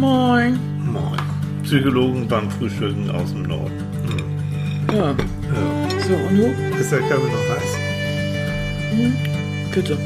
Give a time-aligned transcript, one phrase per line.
[0.00, 0.58] Moin.
[0.82, 1.20] Moin.
[1.62, 3.84] Psychologen beim Frühstücken aus dem Norden.
[4.08, 4.96] Hm.
[4.96, 5.10] Ja.
[5.10, 5.14] Ja.
[6.08, 6.78] So, und du?
[6.80, 7.76] Ist der Kaffee noch heiß?
[9.74, 9.98] Bitte.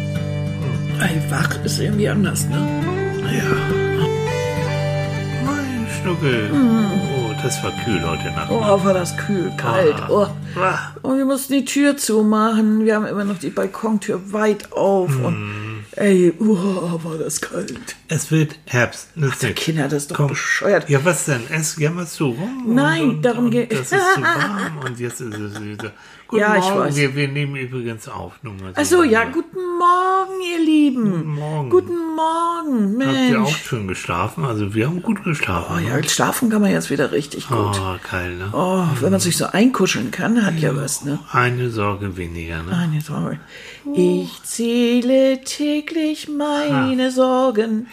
[1.00, 2.56] Ey, wach ist irgendwie anders, ne?
[3.22, 3.44] Ja.
[5.46, 6.50] Mein Schnuckel.
[6.52, 8.50] Oh, das war kühl heute Nacht.
[8.50, 9.95] Oh, war das kühl, kalt.
[10.08, 10.26] Oh.
[10.56, 10.79] Ah.
[11.02, 12.84] Und wir mussten die Tür zumachen.
[12.84, 15.16] Wir haben immer noch die Balkontür weit auf.
[15.24, 17.95] Und ey, oh, war das kalt.
[18.09, 19.16] Es wird Herbst.
[19.16, 19.41] Nichts.
[19.55, 20.27] Kinder, das ist doch Komm.
[20.29, 20.88] bescheuert.
[20.91, 21.41] Ja, was denn?
[21.51, 22.65] Es jammerst du rum?
[22.74, 25.92] Nein, und, darum und, geht- Das ist zu warm und jetzt ist es wieder.
[26.28, 26.80] Guten Ja, ich Morgen.
[26.80, 26.97] weiß.
[26.97, 28.34] Wir, wir nehmen übrigens auf.
[28.42, 28.80] Nur mal so.
[28.80, 31.11] Achso, ja, guten Morgen, ihr Lieben.
[31.12, 31.70] Guten Morgen.
[31.70, 33.56] Guten Morgen, Habt ihr auch Mensch.
[33.64, 34.45] schön geschlafen?
[34.45, 35.77] Also wir haben gut geschlafen.
[35.77, 37.56] Oh ja, schlafen kann man jetzt wieder richtig gut.
[37.59, 38.48] Oh, geil, ne?
[38.52, 41.19] Oh, wenn man sich so einkuscheln kann, hat ja was, ne?
[41.33, 42.73] Eine Sorge weniger, ne?
[42.77, 43.39] Eine Sorge.
[43.95, 47.86] Ich zähle täglich meine Sorgen,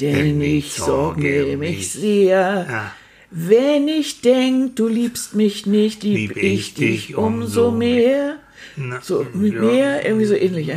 [0.00, 2.66] denn ich sorge mich sehr.
[2.68, 2.92] Ja.
[3.30, 8.36] Wenn ich denk, du liebst mich nicht, lieb, Lieb ich ich dich umso mehr.
[8.76, 9.60] Na, So, mit ja.
[9.60, 10.70] mehr, irgendwie so ähnlich.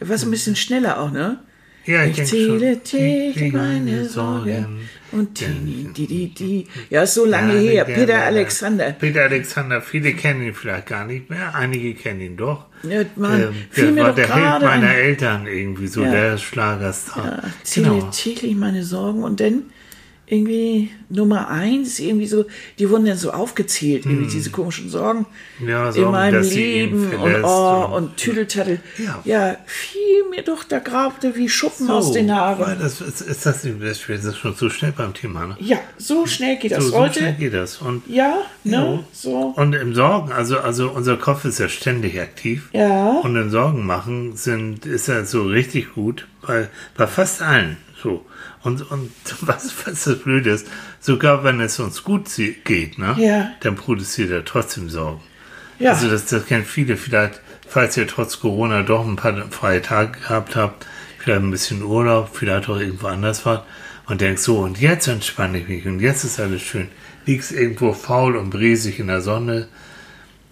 [0.00, 1.40] Was ein bisschen schneller auch, ne?
[1.86, 4.88] Ja, ich, Ich zähle täglich meine Sorgen.
[5.10, 6.66] Und die, die, die, die.
[6.90, 7.84] Ja, ist so lange Ja, her.
[7.84, 8.90] Peter der- Alexander.
[8.92, 12.66] Peter Alexander, viele kennen ihn vielleicht gar nicht mehr, einige kennen ihn doch.
[12.82, 14.94] Ja, Mann, Ähm, der war der Held meiner ein.
[14.96, 16.10] Eltern irgendwie, so Ja.
[16.10, 17.42] der Schlagerstar.
[17.62, 18.10] Zähle Genau.
[18.12, 19.62] täglich meine Sorgen und dann
[20.30, 22.44] irgendwie Nummer eins, irgendwie so,
[22.78, 25.26] die wurden dann so aufgezählt, irgendwie diese komischen Sorgen
[25.58, 25.68] Hm.
[25.68, 28.80] Ja, in Sorgen, meinem sie ihn Leben und oh und- und Tüdeltattel.
[28.98, 29.20] Ja.
[29.24, 32.78] Ja, fiel mir doch der Grabte wie Schuppen aus den weil Haaren.
[32.80, 35.56] Das, ist, ist das, das ist schon so schnell beim Thema, ne?
[35.60, 37.20] Ja, so schnell geht das So, so heute.
[37.20, 37.78] schnell geht das.
[37.78, 38.72] Und, Ja, ne?
[38.76, 39.04] Ja.
[39.12, 39.54] So.
[39.56, 42.68] und im Sorgen, also, also unser Kopf ist ja ständig aktiv.
[42.72, 43.20] Ja.
[43.22, 47.76] Und im Sorgen machen sind, ist er so richtig gut bei, bei fast allen.
[48.02, 48.24] So.
[48.62, 49.10] Und, und
[49.40, 50.66] was, was das Blöde ist,
[51.00, 52.28] sogar wenn es uns gut
[52.64, 53.16] geht, ne?
[53.18, 53.50] Ja.
[53.60, 55.20] Dann produziert er trotzdem Sorgen.
[55.78, 55.92] Ja.
[55.92, 60.18] Also das, das kennen viele vielleicht, falls ihr trotz Corona doch ein paar freie Tage
[60.18, 60.86] gehabt habt,
[61.18, 63.64] vielleicht ein bisschen Urlaub, vielleicht auch irgendwo anders wart
[64.06, 66.88] und denkt so, und jetzt entspanne ich mich und jetzt ist alles schön.
[67.26, 69.68] Liegst irgendwo faul und bresig in der Sonne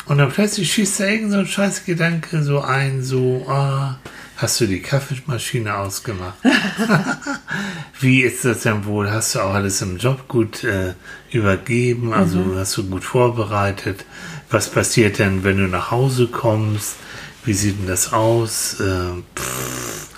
[0.07, 3.99] und dann plötzlich schießt da irgend so ein scheiß Gedanke so ein, so, ah,
[4.37, 6.37] hast du die Kaffeemaschine ausgemacht?
[8.01, 9.11] Wie ist das denn wohl?
[9.11, 10.95] Hast du auch alles im Job gut äh,
[11.31, 12.13] übergeben?
[12.13, 14.05] Also hast du gut vorbereitet?
[14.51, 16.97] Was passiert denn, wenn du nach Hause kommst?
[17.45, 18.81] Wie sieht denn das aus?
[18.81, 20.09] Äh, pff,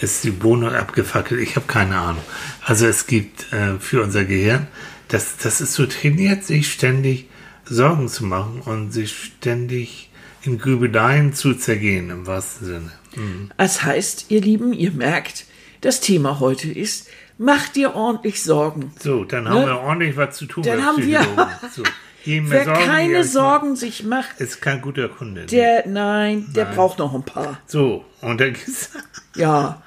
[0.00, 1.40] ist die Wohnung abgefackelt?
[1.40, 2.22] Ich habe keine Ahnung.
[2.64, 4.66] Also es gibt äh, für unser Gehirn,
[5.08, 7.28] das, das ist so trainiert, sich ständig
[7.64, 10.10] Sorgen zu machen und sich ständig
[10.42, 12.92] in Grübeleien zu zergehen, im wahrsten Sinne.
[13.16, 13.50] Mhm.
[13.56, 15.44] Das heißt, ihr Lieben, ihr merkt,
[15.80, 18.92] das Thema heute ist, mach dir ordentlich Sorgen.
[18.98, 19.66] So, dann haben Ne?
[19.66, 20.62] wir ordentlich was zu tun.
[20.62, 21.26] Dann haben wir-.
[21.74, 21.82] So,
[22.24, 25.46] Wer Sorgen keine Sorgen sich macht, ist kein guter Kunde.
[25.46, 27.60] der, nein, der braucht noch ein paar.
[27.66, 28.90] so, und dann gibt's,
[29.36, 29.80] Ja.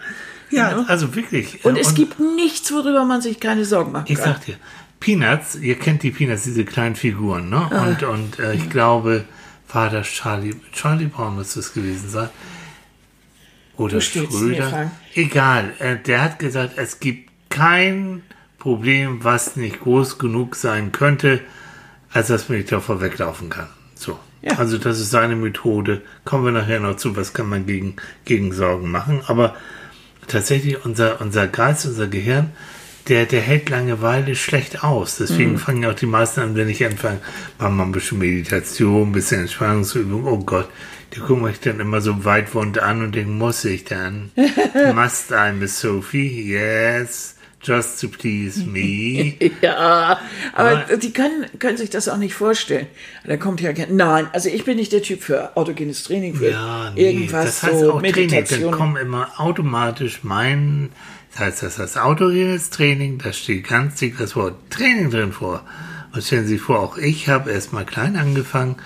[0.50, 1.66] ja, also wirklich.
[1.66, 4.36] Und äh, es gibt nichts, worüber man sich keine Sorgen machen Ich kann.
[4.36, 4.56] sag dir,
[5.02, 7.68] Peanuts, ihr kennt die Peanuts, diese kleinen Figuren, ne?
[7.72, 7.88] Ah.
[7.88, 9.26] Und, und äh, ich glaube,
[9.74, 12.30] war das Charlie, Charlie Brown müsste es gewesen sein.
[13.80, 14.92] Oder Schröder.
[15.16, 18.24] Egal, äh, der hat gesagt, es gibt kein
[18.60, 21.40] Problem, was nicht groß genug sein könnte,
[22.12, 23.68] als dass man nicht davor weglaufen kann.
[23.96, 24.20] So.
[24.42, 24.58] Ja.
[24.58, 26.02] Also das ist seine Methode.
[26.26, 27.96] Kommen wir nachher noch zu, was kann man gegen,
[28.26, 29.22] gegen Sorgen machen.
[29.28, 29.56] Aber
[30.28, 32.52] tatsächlich unser, unser Geist, unser Gehirn,
[33.08, 35.18] der, der hält Langeweile schlecht aus.
[35.18, 37.20] Deswegen fangen ja auch die meisten an, wenn ich anfange,
[37.58, 40.26] machen wir ein bisschen Meditation, ein bisschen Entspannungsübung.
[40.26, 40.70] Oh Gott,
[41.16, 44.32] die gucken mich dann immer so weitwund an und denken, muss ich dann?
[44.96, 46.52] Must I, Miss Sophie?
[46.52, 47.36] Yes.
[47.62, 49.34] Just to please me.
[49.62, 50.20] Ja,
[50.54, 52.88] aber Aber- die können, können sich das auch nicht vorstellen.
[53.26, 56.52] Da kommt ja kein, nein, also ich bin nicht der Typ für autogenes Training, für
[56.52, 58.72] Ja, nee, irgendwas das heißt so, auch Training, dann Meditation.
[58.72, 60.90] kommen immer automatisch mein,
[61.34, 65.62] das heißt, das heißt autogenes Training, da steht ganz dick das Wort Training drin vor.
[66.14, 68.78] Und stellen Sie sich vor, auch ich habe erst mal klein angefangen,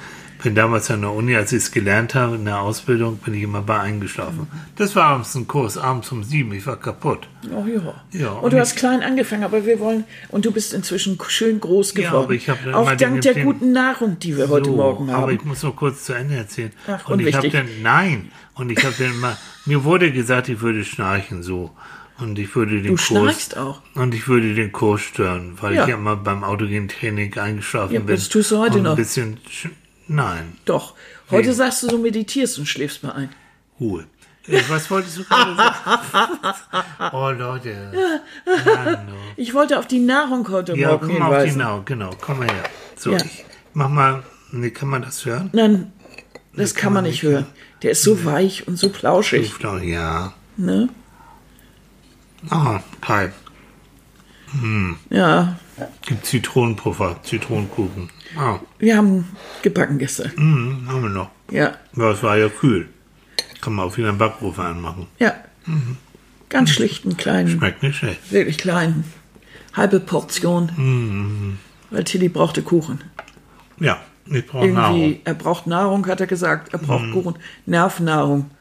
[0.44, 3.44] bin damals an der Uni, als ich es gelernt habe, in der Ausbildung, bin ich
[3.44, 4.48] immer bei eingeschlafen.
[4.76, 7.28] Das war abends ein Kurs, abends um sieben, ich war kaputt.
[7.52, 7.94] Oh ja.
[8.12, 11.60] Ja, und, und du hast klein angefangen, aber wir wollen, und du bist inzwischen schön
[11.60, 12.24] groß Ja, geworden.
[12.26, 15.24] aber ich hab dann Auch dank der guten Nahrung, die wir heute So, Morgen haben.
[15.24, 16.72] Aber ich muss noch kurz zu Ende erzählen.
[16.88, 20.60] Ach, und ich habe dann, nein, und ich habe dann immer, mir wurde gesagt, ich
[20.62, 21.72] würde schnarchen so.
[22.20, 23.02] Und ich würde den Du Kurs.
[23.06, 23.82] schnarchst auch.
[23.96, 25.82] Und ich würde den Kurs stören, weil Ja.
[25.84, 28.16] ich ja immer beim autogenen Training eingeschlafen Ja, bin.
[28.16, 28.92] das tust du heute und noch.
[28.92, 29.70] Ein bisschen, sch-
[30.14, 30.94] nein, Doch.
[31.32, 31.54] Heute Wie?
[31.54, 33.30] sagst du, du meditierst und schläfst mal ein.
[33.80, 34.06] Ruhe.
[34.48, 36.38] Äh, Was wolltest du gerade sagen?
[37.14, 37.92] Oh, Leute.
[37.96, 38.98] Oh.
[39.38, 41.58] Ich wollte auf die Nahrung heute Ja, Morgen komm mal auf die hinweisen.
[41.60, 42.10] Nahrung, genau.
[42.22, 42.64] Komm mal her.
[42.98, 43.18] So, Ja.
[43.18, 44.24] ich mach mal.
[44.52, 45.50] Nee, kann man das hören?
[45.54, 45.92] Nein,
[46.56, 47.48] das kann man nicht hören.
[47.82, 49.42] Der ist so weich und so plauschig.
[49.44, 50.34] Ich glaube, ja.
[50.58, 50.90] Ne?
[52.50, 53.34] Ah, geil.
[55.10, 55.58] Ja,
[56.06, 58.10] Gibt Zitronenpuffer, Zitronenkuchen.
[58.38, 60.32] Ah, wir haben gebacken gestern.
[60.36, 61.30] mm, haben wir noch.
[61.52, 62.90] Ja, Ja, es war ja kühl.
[63.62, 65.08] Kann man auch wieder einen Backofen anmachen.
[65.20, 65.34] ja.
[66.50, 68.32] Ganz schlichten, kleinen, Schmeckt nicht schlecht.
[68.32, 69.06] wirklich kleinen.
[69.74, 71.58] Halbe Portion.
[71.90, 73.02] Weil Tilly brauchte Kuchen.
[73.80, 75.18] Ja, ich brauche Nahrung.
[75.24, 76.72] Er braucht Nahrung, hat er gesagt.
[76.74, 77.36] Er braucht Kuchen.
[77.66, 78.52] Nervennahrung.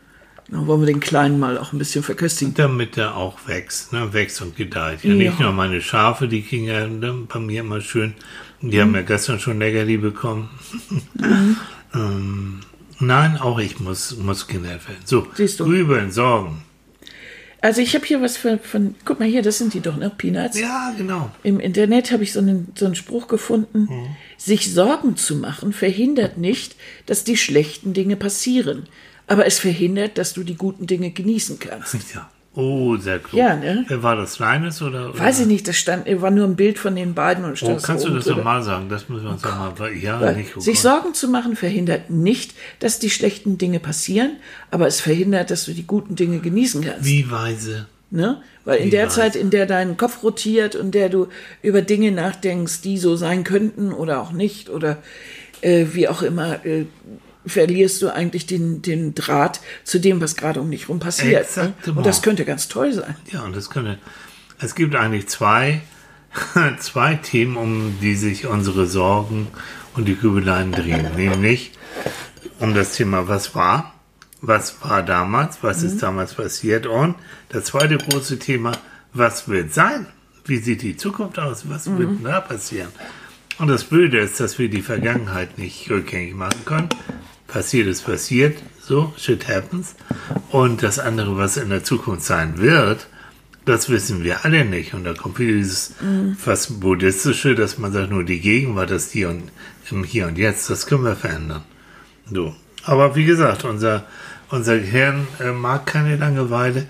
[0.48, 2.54] Dann wollen wir den Kleinen mal auch ein bisschen verköstigen.
[2.54, 4.12] Damit er auch wächst, ne?
[4.12, 5.02] wächst und gedeiht.
[5.02, 5.44] Ja, nicht Ja.
[5.46, 8.14] nur meine Schafe, die kriegen ja ne, bei mir immer schön.
[8.60, 10.48] Die haben ja gestern schon Leckerli bekommen.
[11.94, 12.60] ähm,
[13.00, 15.00] nein, auch ich muss, muss genährt werden.
[15.04, 15.64] So, Siehst du.
[15.64, 16.62] Grübeln, Sorgen.
[17.60, 20.10] Also ich habe hier was von, von, guck mal hier, das sind die doch, ne?
[20.10, 20.58] Peanuts.
[20.58, 21.30] Ja, genau.
[21.44, 23.86] Im Internet habe ich so einen, so einen Spruch gefunden.
[23.88, 24.16] Mhm.
[24.36, 26.74] Sich Sorgen zu machen verhindert nicht,
[27.06, 28.88] dass die schlechten Dinge passieren.
[29.26, 31.94] Aber es verhindert, dass du die guten Dinge genießen kannst.
[32.14, 32.28] Ja.
[32.54, 33.38] Oh, sehr klug.
[33.40, 33.86] Ja, ne?
[33.88, 35.08] Wer war das, Kleines oder?
[35.08, 35.18] oder?
[35.18, 37.82] Weiß ich nicht, das stand, war nur ein Bild von den beiden und stand Oh,
[37.82, 38.90] kannst so du das nochmal sagen?
[38.90, 39.72] Das müssen wir uns nochmal.
[39.96, 40.54] Ja, Weil nicht.
[40.54, 40.82] oh sich Gott.
[40.82, 44.36] Sorgen zu machen verhindert nicht, dass die schlechten Dinge passieren,
[44.70, 47.06] aber es verhindert, dass du die guten Dinge genießen kannst.
[47.06, 47.86] Wie weise.
[48.10, 48.42] Ne?
[48.66, 49.14] Weil in Wie der weiß.
[49.14, 51.28] Zeit, in der dein Kopf rotiert und der du
[51.62, 54.98] über Dinge nachdenkst, die so sein könnten oder auch nicht oder
[55.62, 56.84] äh, wie auch immer, äh,
[57.46, 61.32] verlierst du eigentlich den, den Draht zu dem, was gerade um dich rum passiert.
[61.32, 61.40] Ne?
[61.40, 61.98] Exactement.
[61.98, 63.16] Und das könnte ganz toll sein.
[63.30, 63.98] Ja, und das könnte.
[64.58, 65.82] Es gibt eigentlich zwei,
[66.78, 69.48] zwei Themen, um die sich unsere Sorgen
[69.94, 71.06] und die Grübeleien drehen.
[71.16, 71.72] Nämlich
[72.58, 73.94] um das Thema, was war,
[74.40, 77.14] was war damals, was ist damals passiert und
[77.48, 78.72] das zweite große Thema,
[79.12, 80.06] was wird sein?
[80.44, 81.68] Wie sieht die Zukunft aus?
[81.68, 82.88] Was wird da passieren?
[83.58, 86.88] Und das Blöde ist, dass wir die Vergangenheit nicht rückgängig machen können.
[87.52, 89.94] Passiert ist passiert, so, shit happens.
[90.50, 93.06] Und das andere, was in der Zukunft sein wird,
[93.66, 94.94] das wissen wir alle nicht.
[94.94, 95.94] Und da kommt wieder dieses
[96.38, 99.50] fast buddhistische, dass man sagt, nur die Gegenwart, das Hier und
[99.90, 101.62] im Hier und Jetzt, das können wir verändern.
[102.32, 102.54] So.
[102.84, 104.06] Aber wie gesagt, unser,
[104.48, 106.86] unser Gehirn äh, mag keine Langeweile.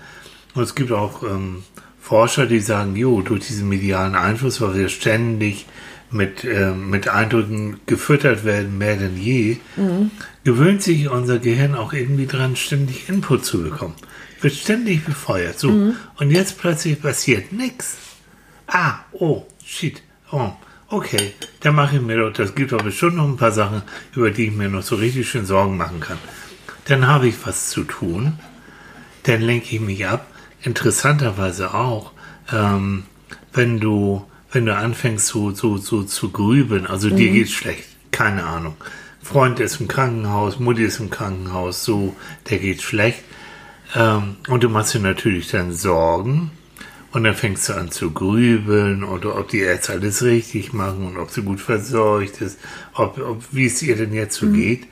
[0.55, 1.63] Und es gibt auch ähm,
[1.99, 5.65] Forscher, die sagen, jo, durch diesen medialen Einfluss, weil wir ständig
[6.09, 9.57] mit, äh, mit Eindrücken gefüttert werden, mehr denn je,
[10.43, 13.95] gewöhnt sich unser Gehirn auch irgendwie dran, ständig Input zu bekommen.
[14.41, 15.57] Wird ständig befeuert.
[15.57, 15.93] So.
[16.17, 17.97] Und jetzt plötzlich passiert nichts.
[18.67, 20.01] Ah, oh, shit.
[20.31, 20.51] Oh,
[20.89, 21.33] okay.
[21.61, 23.83] Dann mache ich mir doch, das gibt doch bestimmt noch ein paar Sachen,
[24.15, 26.17] über die ich mir noch so richtig schön Sorgen machen kann.
[26.85, 28.33] Dann habe ich was zu tun.
[29.23, 30.27] Dann lenke ich mich ab.
[30.61, 32.11] Interessanterweise auch,
[32.51, 33.03] ähm,
[33.53, 38.43] wenn du, wenn du anfängst so, so, so zu grübeln, also dir geht's schlecht, keine
[38.43, 38.75] Ahnung.
[39.23, 42.15] Freund ist im Krankenhaus, Mutti ist im Krankenhaus, so,
[42.49, 43.23] der geht schlecht.
[43.95, 46.51] Ähm, und du machst dir natürlich dann Sorgen.
[47.11, 51.17] Und dann fängst du an zu grübeln oder ob die Ärzte alles richtig machen und
[51.17, 52.57] ob sie gut versorgt ist,
[52.95, 54.87] ob, ob wie es ihr denn jetzt so geht.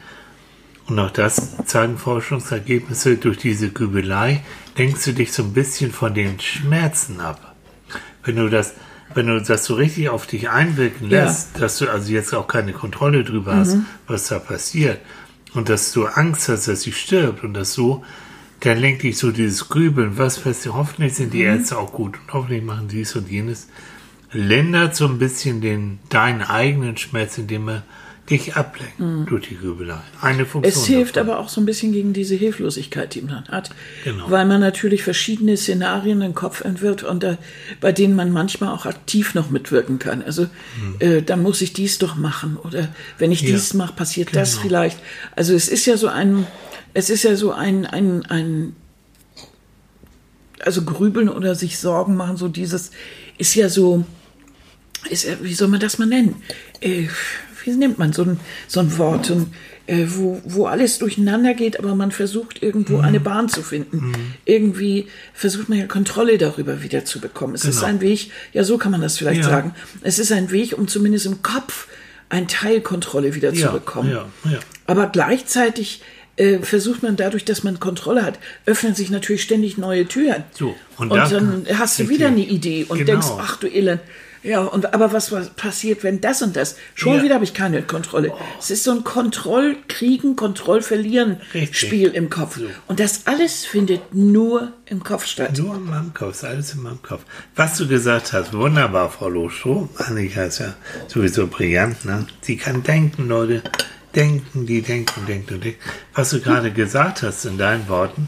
[0.86, 3.18] Und auch das zeigen Forschungsergebnisse.
[3.18, 4.44] Durch diese Grübelei
[4.78, 7.56] lenkst du dich so ein bisschen von den Schmerzen ab.
[8.24, 8.75] Wenn du das,
[9.16, 11.26] wenn du das so richtig auf dich einwirken Ja.
[11.26, 15.00] lässt, dass du also jetzt auch keine Kontrolle drüber hast, was da passiert.
[15.54, 18.04] Und dass du Angst hast, dass sie stirbt und das so,
[18.62, 22.31] dann lenkt dich so dieses Grübeln, was passiert, hoffentlich sind die Ärzte auch gut und
[22.33, 23.68] hoffentlich machen dies und jenes,
[24.31, 27.83] lindert so ein bisschen den, deinen eigenen Schmerz, indem er
[28.30, 28.99] dich ablenkt
[29.30, 29.99] durch die Grübelei.
[30.21, 30.73] Eine Funktion.
[30.73, 31.31] Es hilft davon.
[31.31, 33.71] aber auch so ein bisschen gegen diese Hilflosigkeit, die man hat.
[34.04, 34.30] Genau.
[34.30, 37.37] Weil man natürlich verschiedene Szenarien im Kopf entwirrt und äh,
[37.81, 40.21] bei denen man manchmal auch aktiv noch mitwirken kann.
[40.23, 40.47] Also
[40.99, 42.87] äh, dann muss ich dies doch machen oder
[43.18, 43.47] wenn ich Mhm.
[43.47, 44.61] Ja, dies mache, passiert das genau.
[44.63, 44.99] vielleicht.
[45.35, 46.45] Also es ist ja so ein,
[46.94, 48.75] es ist ja so ein, ein, ein
[50.59, 52.92] also grübeln oder sich Sorgen machen, so dieses
[53.37, 54.06] ist ja so,
[55.09, 56.35] ist ja, wie soll man das mal nennen?
[56.80, 57.07] Äh,
[57.65, 59.53] wie nennt man so ein, so ein Wort, so ein,
[59.87, 63.03] äh, wo, wo alles durcheinander geht, aber man versucht irgendwo Mhm.
[63.03, 64.13] eine Bahn zu finden.
[64.45, 67.56] Irgendwie versucht man ja Kontrolle darüber wieder zu bekommen.
[67.56, 67.87] Es ist Genau.
[67.87, 69.49] ein Weg, ja so kann man das vielleicht Ja.
[69.49, 71.87] sagen, es ist ein Weg, um zumindest im Kopf
[72.30, 74.11] ein Teil Kontrolle wieder ja, zu bekommen.
[74.11, 74.25] Ja.
[74.87, 76.01] Aber gleichzeitig
[76.37, 80.44] äh, versucht man dadurch, dass man Kontrolle hat, öffnen sich natürlich ständig neue Türen.
[80.53, 83.11] So, und, und da- dann hast du wieder eine Idee und Genau.
[83.11, 83.99] denkst, ach du Elend.
[84.44, 86.76] Ja, und aber was, was passiert, wenn das und das?
[86.95, 87.24] Schon Ja.
[87.24, 88.33] wieder habe ich keine Kontrolle.
[88.60, 92.60] Es ist so ein Kontrollkriegen, Kontrollverlieren-Spiel im Kopf.
[92.88, 95.57] Und das alles findet nur im Kopf statt.
[95.57, 97.21] Nur in meinem Kopf, ist alles in meinem Kopf.
[97.56, 99.90] Was du gesagt hast, wunderbar, Frau Lostroh.
[99.98, 100.74] Annika ist ja
[101.07, 102.26] sowieso brillant, ne?
[102.42, 103.62] Sie kann denken, Leute.
[104.16, 105.80] Denken, die denken, denken und denken.
[106.14, 108.28] Was du gerade gesagt hast in deinen Worten,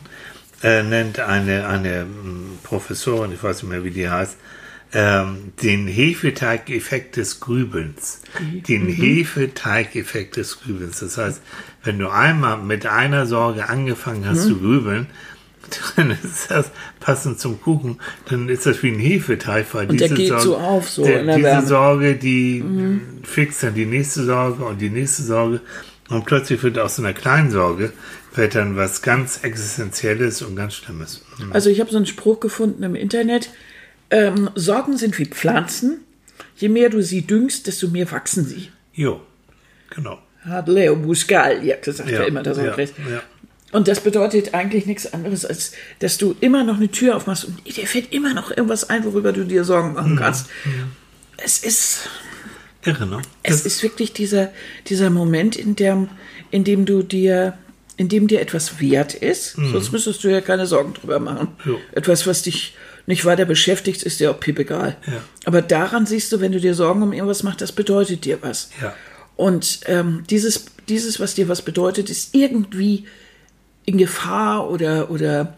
[0.63, 4.37] äh, nennt eine, eine mm, Professorin, ich weiß nicht mehr, wie die heißt,
[4.93, 8.21] ähm, den Hefeteigeffekt des Grübelns.
[8.67, 10.99] Den Hefeteigeffekt des Grübelns.
[10.99, 11.41] Das heißt,
[11.83, 15.07] wenn du einmal mit einer Sorge angefangen hast zu grübeln,
[15.95, 20.09] dann ist das passend zum Kuchen, dann ist das wie ein Hefeteig, weil Und der
[20.09, 21.61] diese geht Sorge, so auf, so der, der diese Wärme.
[21.61, 21.67] Mhm.
[21.67, 22.63] Sorge, die
[23.23, 25.61] fixt dann die nächste Sorge und die nächste Sorge
[26.09, 27.93] und plötzlich wird aus einer kleinen Sorge
[28.35, 31.23] wird dann was ganz Existenzielles und ganz Schlimmes.
[31.51, 33.51] Also ich habe so einen Spruch gefunden im Internet.
[34.13, 36.01] Ähm, Sorgen sind wie Pflanzen.
[36.57, 38.69] Je mehr du sie düngst, desto mehr wachsen sie.
[38.93, 39.21] Jo,
[39.89, 40.19] genau.
[40.41, 42.93] Hat Leo Buscal ja gesagt, Ja, ja, immer das ja, ja, recht.
[43.09, 43.21] ja.
[43.71, 47.57] Und das bedeutet eigentlich nichts anderes, als dass du immer noch eine Tür aufmachst und
[47.65, 49.93] dir fällt immer noch irgendwas ein, worüber du dir Sorgen Mhm.
[49.95, 50.45] machen kannst.
[51.37, 52.07] Es ist,
[52.85, 53.21] Irre, ne?
[53.41, 54.51] es ist wirklich dieser,
[54.87, 56.09] dieser Moment, in dem,
[56.51, 57.57] in dem du dir,
[57.97, 59.53] in dem dir etwas wert ist.
[59.55, 61.47] Sonst müsstest du ja keine Sorgen drüber machen.
[61.65, 61.71] Mhm.
[61.71, 61.79] Jo.
[61.93, 64.97] Etwas, was dich nicht weiter beschäftigt, ist dir auch piepegal.
[65.05, 65.13] Ja.
[65.45, 68.69] Aber daran siehst du, wenn du dir Sorgen um irgendwas machst, das bedeutet dir was.
[68.81, 68.93] Ja.
[69.35, 73.05] Und ähm, dieses, dieses, was dir was bedeutet, ist irgendwie
[73.85, 75.57] in Gefahr oder, oder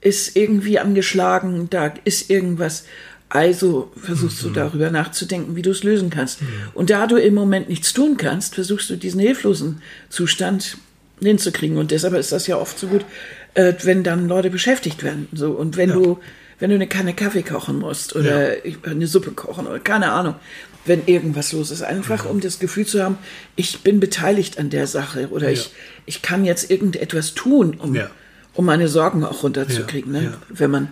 [0.00, 2.84] ist irgendwie angeschlagen, da ist irgendwas.
[3.28, 6.40] Also versuchst du darüber nachzudenken, wie du es lösen kannst.
[6.74, 10.76] Und da du im Moment nichts tun kannst, versuchst du diesen hilflosen Zustand
[11.18, 11.78] hinzukriegen.
[11.78, 13.06] Und deshalb ist das ja oft so gut,
[13.54, 15.28] äh, wenn dann Leute beschäftigt werden.
[15.32, 15.52] So.
[15.52, 16.18] Und wenn du,
[16.62, 18.52] wenn du eine Kanne Kaffee kochen musst oder
[18.84, 20.36] eine Suppe kochen oder keine Ahnung,
[20.84, 21.82] wenn irgendwas los ist.
[21.82, 23.18] Einfach um das Gefühl zu haben,
[23.56, 25.72] ich bin beteiligt an der Sache oder ich,
[26.06, 28.08] ich kann jetzt irgendetwas tun, um, Ja.
[28.54, 30.14] um meine Sorgen auch runterzukriegen.
[30.14, 30.26] Ja, Ne?
[30.28, 30.38] ja.
[30.50, 30.88] Wenn man,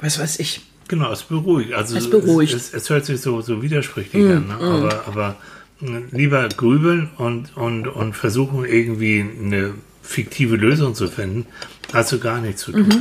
[0.00, 1.72] was weiß ich, Genau, es beruhigt.
[1.74, 2.54] Also Es beruhigt.
[2.54, 4.54] Es, es, es hört sich so, so widersprüchlich an, ne?
[4.54, 5.36] aber, aber
[5.80, 11.44] mh, lieber grübeln und, und, und versuchen irgendwie eine fiktive Lösung zu finden,
[11.92, 13.00] als so gar nichts zu tun.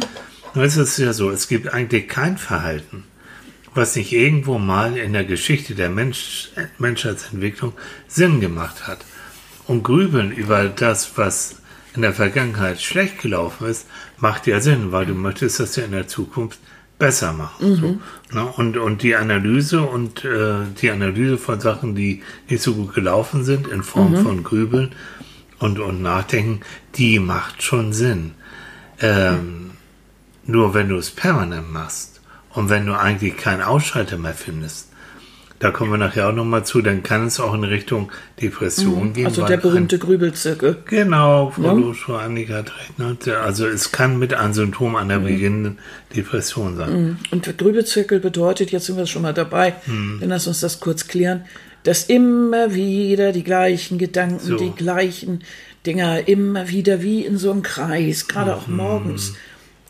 [0.58, 3.04] Nur ist es ja so, es gibt eigentlich kein Verhalten,
[3.76, 6.50] was nicht irgendwo mal in der Geschichte der Mensch,
[6.80, 7.74] Menschheitsentwicklung
[8.08, 9.06] Sinn gemacht hat.
[9.68, 11.58] Und grübeln über das, was
[11.94, 13.86] in der Vergangenheit schlecht gelaufen ist,
[14.18, 16.60] macht ja Sinn, weil du möchtest das ja in der Zukunft
[16.98, 17.76] besser machen.
[17.76, 18.00] So,
[18.36, 18.48] ne?
[18.58, 23.44] und, und die Analyse und äh, die Analyse von Sachen, die nicht so gut gelaufen
[23.44, 24.96] sind, in Form von Grübeln
[25.60, 26.62] und, und Nachdenken,
[26.96, 28.32] die macht schon Sinn.
[29.00, 29.68] Ähm,
[30.48, 34.88] nur wenn du es permanent machst und wenn du eigentlich keinen Ausschalter mehr findest,
[35.60, 39.26] da kommen wir nachher auch nochmal zu, dann kann es auch in Richtung Depression gehen.
[39.26, 40.78] also der ein- berühmte Grübelzirkel.
[40.86, 41.72] Genau, Frau Ja.
[41.74, 43.28] Loschko, Annika hat recht.
[43.30, 45.80] Also es kann mit einem Symptom einer beginnenden
[46.16, 47.18] Depression sein.
[47.32, 50.18] Und der Grübelzirkel bedeutet, jetzt sind wir schon mal dabei, Hm.
[50.20, 51.46] dann lass uns das kurz klären,
[51.84, 54.58] dass immer wieder die gleichen Gedanken, So.
[54.58, 55.42] die gleichen
[55.88, 59.34] Dinger, immer wieder wie in so einem Kreis, gerade auch morgens,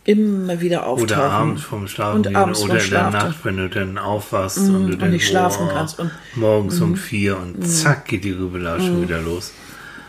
[0.08, 1.04] immer wieder auftauchen.
[1.20, 3.10] Oder abends vom Schlafen Und abends oder in der.
[3.12, 6.42] Nacht, wenn du dann aufwachst und du dann nicht schlafen boah, kannst und- Mhm.
[6.42, 9.52] morgens um vier und zack geht die Grübelei schon wieder los.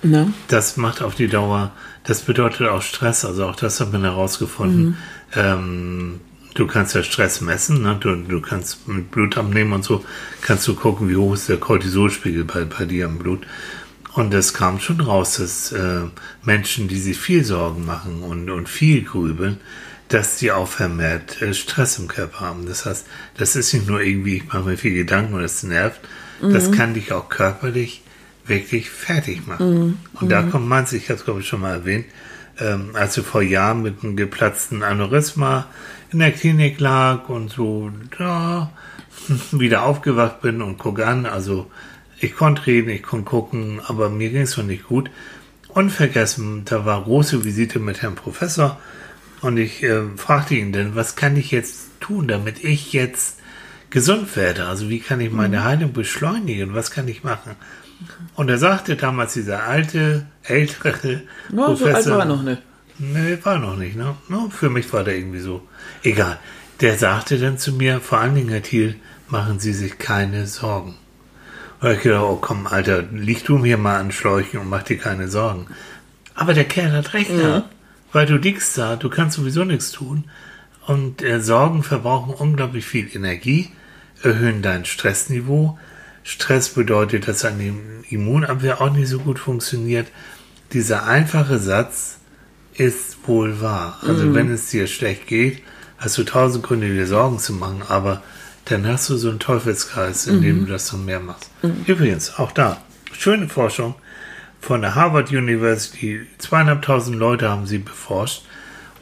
[0.05, 0.33] Ne?
[0.47, 1.73] Das macht auf die Dauer,
[2.05, 4.85] das bedeutet auch Stress, also auch das hat man herausgefunden.
[4.85, 4.97] Mhm.
[5.35, 6.21] Ähm,
[6.55, 7.97] du kannst ja Stress messen, ne?
[7.99, 10.05] du, du kannst mit Blut abnehmen und so,
[10.43, 13.41] kannst du gucken, wie hoch ist der Cortisolspiegel bei, bei dir im Blut.
[14.15, 16.03] Und es kam schon raus, dass äh,
[16.45, 19.59] Menschen, die sich viel Sorgen machen und, und viel grübeln,
[20.09, 22.67] dass die auch vermehrt Stress im Körper haben.
[22.67, 26.01] Das heißt, das ist nicht nur irgendwie, ich mache mir viel Gedanken und es nervt,
[26.41, 28.03] das kann dich auch körperlich
[28.47, 29.99] wirklich fertig machen.
[30.15, 32.07] Und da kommt manche, ich habe es glaube ich schon mal erwähnt,
[32.59, 35.67] ähm, als ich vor Jahren mit einem geplatzten Aneurysma
[36.11, 38.73] in der Klinik lag und so da
[39.53, 41.71] wieder aufgewacht bin und guck an, also
[42.21, 45.11] ich konnte reden, ich konnte gucken, aber mir ging es noch nicht gut.
[45.69, 48.81] Unvergessen, da war große Visite mit Herrn Professor
[49.41, 53.39] und ich äh, fragte ihn denn, was kann ich jetzt tun, damit ich jetzt
[53.91, 54.67] gesund werde?
[54.67, 56.75] Also wie kann ich meine Heilung beschleunigen?
[56.75, 57.53] Was kann ich machen?
[58.35, 62.63] Und er sagte damals dieser alte, ältere Ja, so alt war er noch nicht.
[62.99, 64.17] Nee, war noch nicht, ne?
[64.29, 65.67] No, für mich war der irgendwie so.
[66.03, 66.39] Egal.
[66.81, 68.97] Der sagte dann zu mir, vor allen Dingen, Herr Thiel,
[69.29, 70.97] machen Sie sich keine Sorgen.
[71.81, 74.99] Und ich gedacht, oh komm, Alter, lieg du mir mal an Schläuchen und mach dir
[74.99, 75.67] keine Sorgen.
[76.35, 77.65] Aber der Kerl hat recht, ja.
[78.13, 80.25] Weil du liegst da, du kannst sowieso nichts tun.
[80.87, 83.71] Und äh, Sorgen verbrauchen unglaublich viel Energie,
[84.23, 85.79] erhöhen dein Stressniveau.
[86.25, 87.75] Stress bedeutet, dass deine
[88.09, 90.09] Immunabwehr auch nicht so gut funktioniert.
[90.73, 92.19] Dieser einfache Satz
[92.75, 93.99] ist wohl wahr.
[94.07, 95.63] Also wenn es dir schlecht geht,
[95.99, 98.23] hast du tausend Gründe, dir Sorgen zu machen, aber
[98.67, 101.51] dann hast du so einen Teufelskreis, in dem du das noch mehr machst.
[101.87, 103.95] Übrigens, auch da, schöne Forschung
[104.61, 106.27] von der Harvard University.
[106.39, 108.45] Zweieinhalbtausend Leute haben sie beforscht.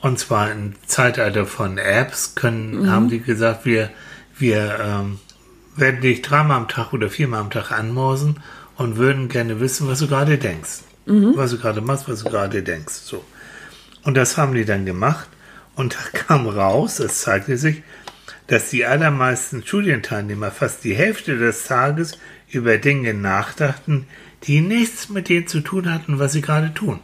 [0.01, 3.91] Und zwar im Zeitalter von Apps können, haben die gesagt, wir,
[4.39, 5.19] wir ähm,
[5.75, 8.41] werden dich dreimal am Tag oder viermal am Tag anmorsen
[8.77, 10.81] und würden gerne wissen, was du gerade denkst.
[11.37, 12.95] Was du gerade machst, was du gerade denkst.
[12.95, 13.25] So.
[14.05, 15.29] Und das haben die dann gemacht.
[15.75, 17.83] Und da kam raus, es zeigte sich,
[18.47, 24.07] dass die allermeisten Studienteilnehmer fast die Hälfte des Tages über Dinge nachdachten,
[24.47, 27.01] die nichts mit dem zu tun hatten, was sie gerade tun.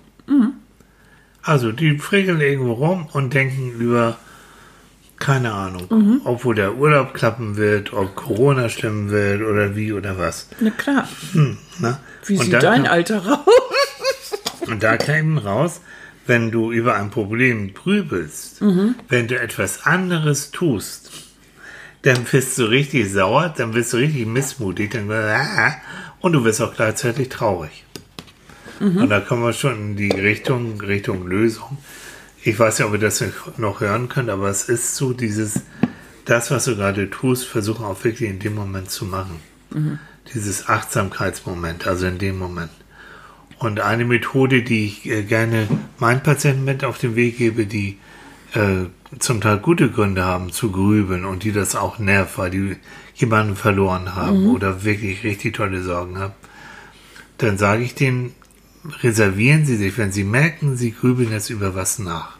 [1.42, 4.16] Also die frickeln irgendwo rum und denken über,
[5.18, 10.18] keine Ahnung, ob wo der Urlaub klappen wird, ob Corona schlimm wird oder wie oder
[10.18, 10.48] was.
[10.60, 11.08] Na klar.
[11.34, 11.98] Ne?
[12.26, 13.44] Wie Und sieht dein kam- Alter raus?
[14.68, 15.80] Und da kam raus,
[16.26, 18.60] wenn du über ein Problem grübelst,
[19.08, 21.10] wenn du etwas anderes tust,
[22.02, 25.74] dann bist du richtig sauer, dann bist du richtig missmutig, dann ah,
[26.22, 27.84] und du wirst auch gleichzeitig traurig.
[29.02, 31.78] Und da kommen wir schon in die Richtung, Richtung Lösung.
[32.42, 33.22] Ich weiß ja, ob ihr das
[33.56, 35.62] noch hören könnt, aber es ist so dieses,
[36.24, 39.40] das, was du gerade tust, versuchen auch wirklich in dem Moment zu machen.
[40.34, 42.70] Dieses Achtsamkeitsmoment, also in dem Moment.
[43.58, 47.98] Und eine Methode, die ich äh, gerne meinen Patienten mit auf den Weg gebe, die
[48.54, 48.86] äh,
[49.20, 52.76] zum Teil gute Gründe haben zu grübeln und die das auch nervt, weil die
[53.14, 56.34] jemanden verloren haben oder wirklich richtig tolle Sorgen haben,
[57.38, 58.34] dann sage ich denen,
[59.02, 62.36] reservieren Sie sich, wenn Sie merken, Sie grübeln jetzt über was nach.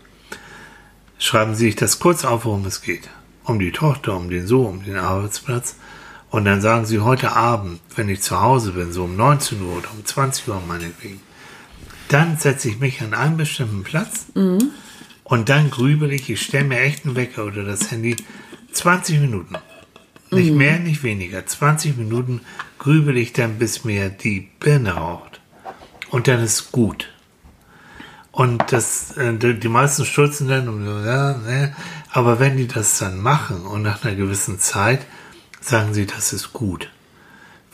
[1.19, 3.09] Schreiben Sie sich das kurz auf, worum es geht.
[3.45, 5.77] Um die Tochter, um den Sohn, um den Arbeitsplatz.
[6.31, 9.79] Und dann sagen Sie heute Abend, wenn ich zu Hause bin, so um 19 Uhr
[9.79, 11.21] oder um 20 Uhr meinetwegen,
[12.09, 14.27] dann setze ich mich an einen bestimmten Platz
[15.25, 18.17] und dann grübel ich, ich stelle mir echt einen Wecker oder das Handy
[18.73, 19.57] 20 Minuten.
[20.33, 21.45] Nicht mehr, nicht weniger.
[21.45, 22.41] 20 Minuten
[22.79, 25.41] grübel ich dann, bis mir die Birne raucht.
[26.11, 27.09] Und dann ist gut.
[28.31, 31.77] Und das, äh, die meisten stürzen dann und so, ja, ne.
[32.11, 35.07] Aber wenn die das dann machen und nach einer gewissen Zeit
[35.61, 36.91] sagen sie, das ist gut.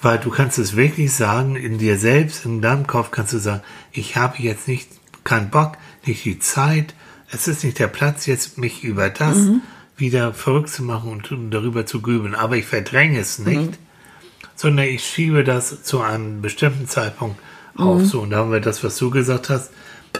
[0.02, 3.62] Weil du kannst es wirklich sagen, in dir selbst, in deinem Kopf kannst du sagen,
[3.92, 4.88] ich habe jetzt nicht,
[5.24, 6.94] keinen Bock, nicht die Zeit,
[7.30, 9.36] es ist nicht der Platz, jetzt mich über das
[9.98, 12.34] wieder verrückt zu machen und darüber zu grübeln.
[12.34, 13.78] Aber ich verdränge es nicht,
[14.54, 17.38] sondern ich schiebe das zu einem bestimmten Zeitpunkt
[17.76, 18.04] auf.
[18.06, 19.70] So, und da haben wir das, was du gesagt hast.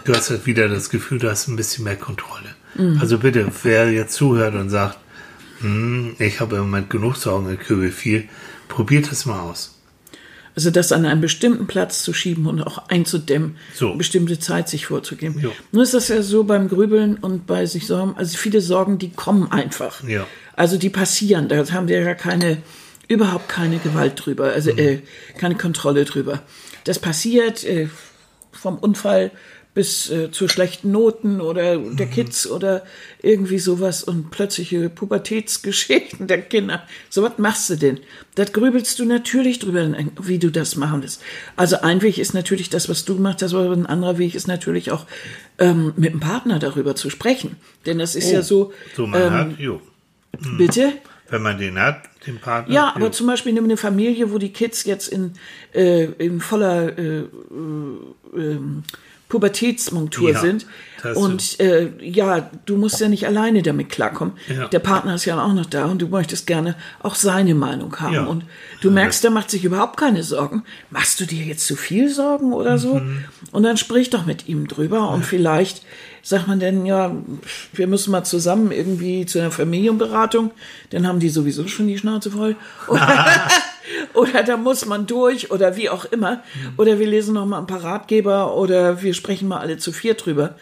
[0.04, 2.54] Du hast halt wieder das Gefühl, du hast ein bisschen mehr Kontrolle.
[3.00, 4.98] Also bitte, wer jetzt zuhört und sagt,
[5.60, 8.28] hm, ich habe im Moment genug Sorgen, ich kübel viel,
[8.68, 9.77] probiert es mal aus.
[10.58, 13.94] Also das an einen bestimmten Platz zu schieben und auch einzudämmen, So.
[13.94, 15.38] bestimmte Zeit sich vorzugeben.
[15.38, 15.52] Jo.
[15.70, 19.10] Nur ist das ja so beim Grübeln und bei sich Sorgen, also viele Sorgen, die
[19.10, 20.02] kommen einfach.
[20.02, 20.26] Ja.
[20.56, 22.56] Also die passieren, da haben wir ja keine,
[23.06, 24.78] überhaupt keine Gewalt drüber, also Mhm.
[24.80, 24.98] äh,
[25.38, 26.42] keine Kontrolle drüber.
[26.82, 27.88] Das passiert äh,
[28.50, 29.30] vom Unfall
[29.78, 32.10] bis äh, zu schlechten Noten oder der Mhm.
[32.10, 32.82] Kids oder
[33.22, 36.82] irgendwie sowas und plötzliche Pubertätsgeschichten der Kinder.
[37.10, 38.00] So was machst du denn?
[38.34, 39.88] Das grübelst du natürlich drüber,
[40.20, 41.22] wie du das machen willst.
[41.54, 44.48] Also ein Weg ist natürlich das, was du gemacht hast, aber ein anderer Weg ist
[44.48, 45.06] natürlich auch
[45.60, 47.54] ähm, mit dem Partner darüber zu sprechen.
[47.86, 49.80] Denn das ist ja so, Oh, So man ähm, hat, jo.
[50.58, 50.92] bitte?
[51.30, 52.74] Wenn man den hat, den Partner.
[52.74, 52.96] Ja, jo.
[52.96, 55.34] aber zum Beispiel nimm eine Familie, wo die Kids jetzt in,
[55.72, 57.26] äh, in voller äh, äh,
[58.34, 58.82] ähm,
[59.28, 60.66] Pubertätsmontur Ja, sind.
[61.14, 64.34] Und äh, ja, du musst ja nicht alleine damit klarkommen.
[64.48, 64.66] Ja.
[64.68, 68.14] Der Partner ist ja auch noch da und du möchtest gerne auch seine Meinung haben.
[68.14, 68.24] Ja.
[68.24, 68.44] Und
[68.80, 70.64] du merkst, der macht sich überhaupt keine Sorgen.
[70.90, 72.94] Machst du dir jetzt zu viel Sorgen oder so?
[72.94, 73.24] Mhm.
[73.52, 75.82] Und dann sprich doch mit ihm drüber und vielleicht
[76.22, 77.14] sagt man denn, ja,
[77.72, 80.50] wir müssen mal zusammen irgendwie zu einer Familienberatung,
[80.90, 82.56] dann haben die sowieso schon die Schnauze voll.
[84.14, 86.42] Oder, da muss man durch oder wie auch immer.
[86.76, 90.24] Oder wir lesen noch mal ein paar Ratgeber oder wir sprechen mal alle zu viert
[90.24, 90.56] drüber,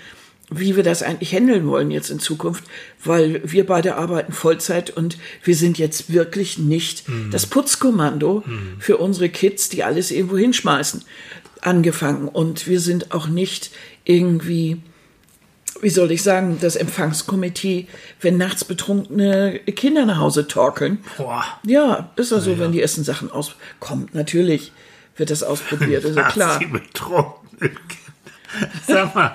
[0.50, 2.64] wie wir das eigentlich handeln wollen jetzt in Zukunft,
[3.04, 8.44] weil wir beide arbeiten Vollzeit und wir sind jetzt wirklich nicht das Putzkommando
[8.78, 11.02] für unsere Kids, die alles irgendwo hinschmeißen,
[11.62, 12.28] angefangen.
[12.28, 13.70] Und wir sind auch nicht
[14.04, 14.78] irgendwie
[15.80, 17.86] wie soll ich sagen, das Empfangskomitee,
[18.20, 20.98] wenn nachts betrunkene Kinder nach Hause torkeln.
[21.16, 21.44] Boah.
[21.64, 24.14] Ja, ist ja so, wenn die ersten Sachen auskommt.
[24.14, 24.72] Natürlich
[25.16, 26.58] wird das ausprobiert, ist ja klar.
[26.58, 27.48] Sie betroffen.
[28.86, 29.34] Sag mal,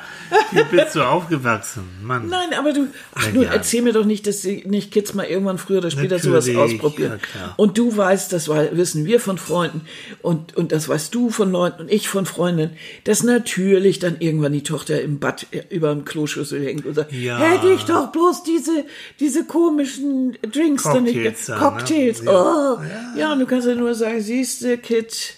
[0.52, 1.84] wie bist du aufgewachsen?
[2.02, 2.28] Mann.
[2.30, 3.52] Nein, aber du, ach Na nun, ja.
[3.54, 6.76] erzähl mir doch nicht, dass sie nicht Kids mal irgendwann früher oder später sowas Natürlich,
[6.82, 7.20] ausprobieren.
[7.36, 9.82] ja, und du weißt, das wissen wir von Freunden
[10.22, 14.54] und, und das weißt du von Leuten und ich von Freundinnen, dass natürlich dann irgendwann
[14.54, 17.38] die Tochter im Bad äh, über dem Kloschüssel hängt und sagt, Ja.
[17.38, 18.86] hätte ich doch bloß diese,
[19.20, 21.56] diese komischen Drinks dann nicht, Cocktails ne?
[21.58, 22.32] Cocktails, Ja.
[22.78, 22.78] oh.
[23.18, 23.34] Ja.
[23.34, 25.34] und du kannst ja nur sagen, siehste, Kid,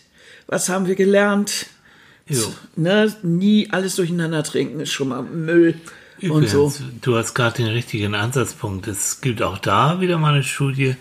[0.48, 1.66] was haben wir gelernt?
[2.28, 2.54] Jo.
[2.76, 5.76] Ne, nie alles durcheinander trinken ist schon mal Müll
[6.22, 6.74] und Übrigens, so.
[7.02, 8.88] du hast gerade den richtigen Ansatzpunkt.
[8.88, 10.96] Es gibt auch da wieder mal eine Studie.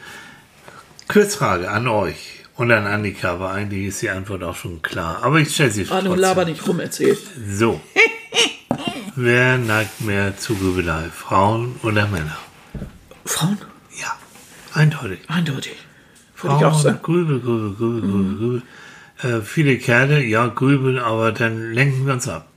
[1.06, 5.22] Kurzfrage an euch und an Annika, aber eigentlich ist die Antwort auch schon klar.
[5.22, 6.20] Aber ich stelle sie Ah, nun trotzdem.
[6.20, 7.16] laber nicht rum, erzähl.
[7.48, 7.80] So.
[9.16, 11.04] Wer neigt mehr zu Grübelei?
[11.14, 12.36] Frauen oder Männer?
[13.24, 13.58] Frauen?
[14.00, 14.16] Ja,
[14.72, 15.20] eindeutig.
[15.28, 15.74] Eindeutig.
[16.40, 16.98] Würde ich auch Frauen, sagen.
[17.02, 18.62] Grübel, Grübel, Grübel, Grübel, Grübel.
[19.22, 22.48] Äh, viele Kerle, ja, grübeln, aber dann lenken wir uns ab.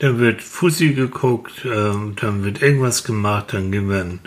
[0.00, 4.18] Dann wird Fussi geguckt, ähm, dann wird irgendwas gemacht, dann gehen wir in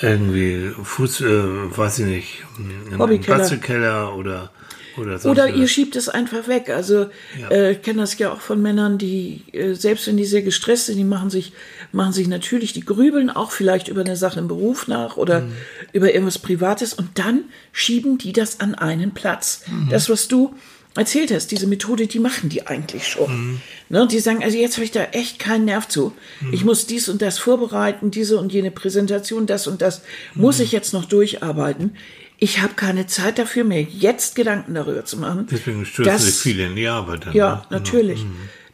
[0.00, 3.38] irgendwie Fuß, äh, weiß ich nicht, in einen Hobbykeller.
[3.38, 4.50] Bastelkeller oder
[4.98, 6.68] oder sonst Oder ihr schiebt es einfach weg.
[6.70, 7.06] Also
[7.40, 7.50] Ja.
[7.50, 10.86] äh, ich kenne das ja auch von Männern, die, äh, selbst wenn die sehr gestresst
[10.86, 11.52] sind, die machen sich,
[11.92, 15.52] machen sich natürlich, die grübeln auch vielleicht über eine Sache im Beruf nach oder Mhm.
[15.92, 19.62] über irgendwas Privates und dann schieben die das an einen Platz.
[19.66, 19.88] Mhm.
[19.90, 20.54] Das, was du
[20.96, 23.30] erzählt hast, diese Methode, die machen die eigentlich schon.
[23.52, 23.60] Mhm.
[23.88, 26.12] Ne, die sagen, also jetzt habe ich da echt keinen Nerv zu.
[26.52, 30.02] Ich muss dies und das vorbereiten, diese und jene Präsentation, das und das
[30.34, 31.94] muss ich jetzt noch durcharbeiten.
[32.40, 35.48] Ich habe keine Zeit dafür, mir jetzt Gedanken darüber zu machen.
[35.50, 37.26] Deswegen stürzen Das- sich viele in die Arbeit.
[37.26, 37.76] Dann, Ja, ne?
[37.78, 38.24] natürlich.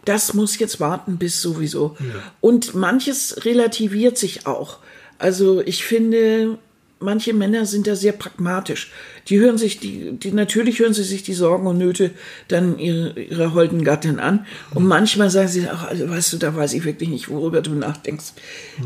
[0.05, 1.97] Das muss jetzt warten bis sowieso.
[2.43, 4.79] Und manches relativiert sich auch.
[5.19, 6.59] Also ich finde,
[7.01, 8.91] manche Männer sind da sehr pragmatisch.
[9.29, 12.11] Die hören sich, die, die natürlich hören sie sich die Sorgen und Nöte
[12.49, 14.45] dann ihre, ihrer holden Gattin an.
[14.75, 17.71] Und manchmal sagen sie, ach, also weißt du, da weiß ich wirklich nicht, worüber du
[17.73, 18.35] nachdenkst.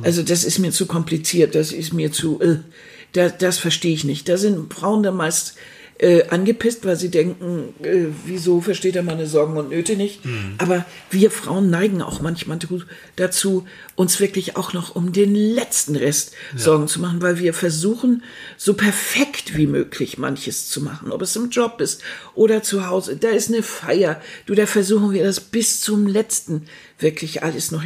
[0.02, 2.58] Also das ist mir zu kompliziert, das ist mir zu, äh,
[3.12, 4.28] das, das verstehe ich nicht.
[4.28, 5.56] Da sind Frauen dann meist
[5.98, 10.20] äh, angepisst, weil sie denken, äh, wieso versteht er meine Sorgen und Nöte nicht.
[10.58, 12.58] Aber wir Frauen neigen auch manchmal
[13.16, 13.66] dazu,
[13.96, 18.22] uns wirklich auch noch um den letzten Rest Sorgen zu machen, weil wir versuchen,
[18.56, 22.02] so perfekt wie möglich manches zu machen, ob es im Job ist
[22.34, 23.16] oder zu Hause.
[23.16, 24.20] Da ist eine Feier.
[24.46, 26.66] Du, da versuchen wir das bis zum letzten
[27.00, 27.82] wirklich alles noch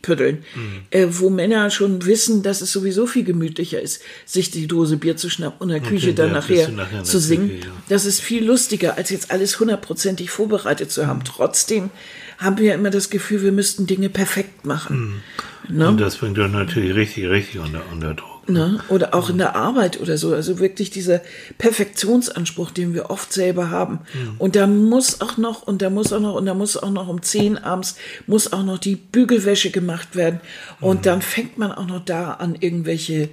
[0.00, 0.44] hinzupütteln.
[0.90, 5.16] Äh, wo Männer schon wissen, dass es sowieso viel gemütlicher ist, sich die Dose Bier
[5.16, 7.48] zu schnappen und in der Küche Okay, dann ja, nachher, nachher zu singen.
[7.48, 7.72] Küche, ja.
[7.88, 11.22] Das ist viel lustiger, als jetzt alles hundertprozentig vorbereitet zu haben.
[11.24, 11.90] Trotzdem
[12.38, 15.22] haben wir immer das Gefühl, wir müssten Dinge perfekt machen.
[15.68, 15.88] Ne?
[15.88, 18.29] Und das bringt dann natürlich richtig, richtig unter, unter Druck.
[18.46, 18.80] Ne?
[18.88, 20.34] Oder auch in der Arbeit oder so.
[20.34, 21.20] Also wirklich dieser
[21.58, 24.00] Perfektionsanspruch, den wir oft selber haben.
[24.38, 27.08] Und da muss auch noch, und da muss auch noch, und da muss auch noch
[27.08, 30.40] um 10 abends, muss auch noch die Bügelwäsche gemacht werden.
[30.80, 33.28] Und dann fängt man auch noch da an, irgendwelche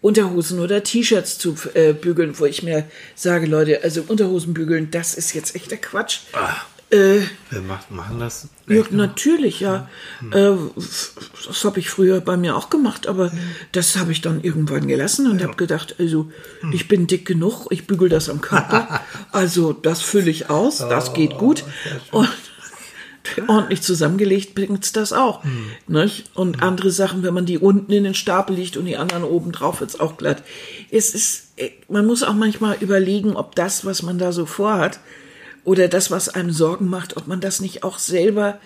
[0.00, 5.14] Unterhosen oder T-Shirts zu äh, bügeln, wo ich mir sage, Leute, also Unterhosen bügeln, das
[5.14, 6.20] ist jetzt echter Quatsch.
[6.32, 6.56] Ah,
[6.92, 7.20] Äh,
[7.66, 8.48] macht, machen das?
[8.68, 9.88] ja, natürlich, ja.
[10.30, 13.32] Äh, das habe ich früher bei mir auch gemacht, aber
[13.72, 16.30] das habe ich dann irgendwann gelassen und habe gedacht, also
[16.70, 19.00] ich bin dick genug, ich bügel das am Körper,
[19.32, 21.64] also das fülle ich aus, das geht gut.
[22.10, 22.28] Und
[23.48, 25.42] ordentlich zusammengelegt bringt's das auch.
[25.86, 26.26] Nicht?
[26.34, 29.52] Und andere Sachen, wenn man die unten in den Stapel liegt und die anderen oben
[29.52, 30.42] drauf, wird's auch glatt.
[30.90, 35.00] Es ist, äh, man muss auch manchmal überlegen, ob das, was man da so vorhat,
[35.64, 38.60] oder das, was einem Sorgen macht, ob man das nicht auch selber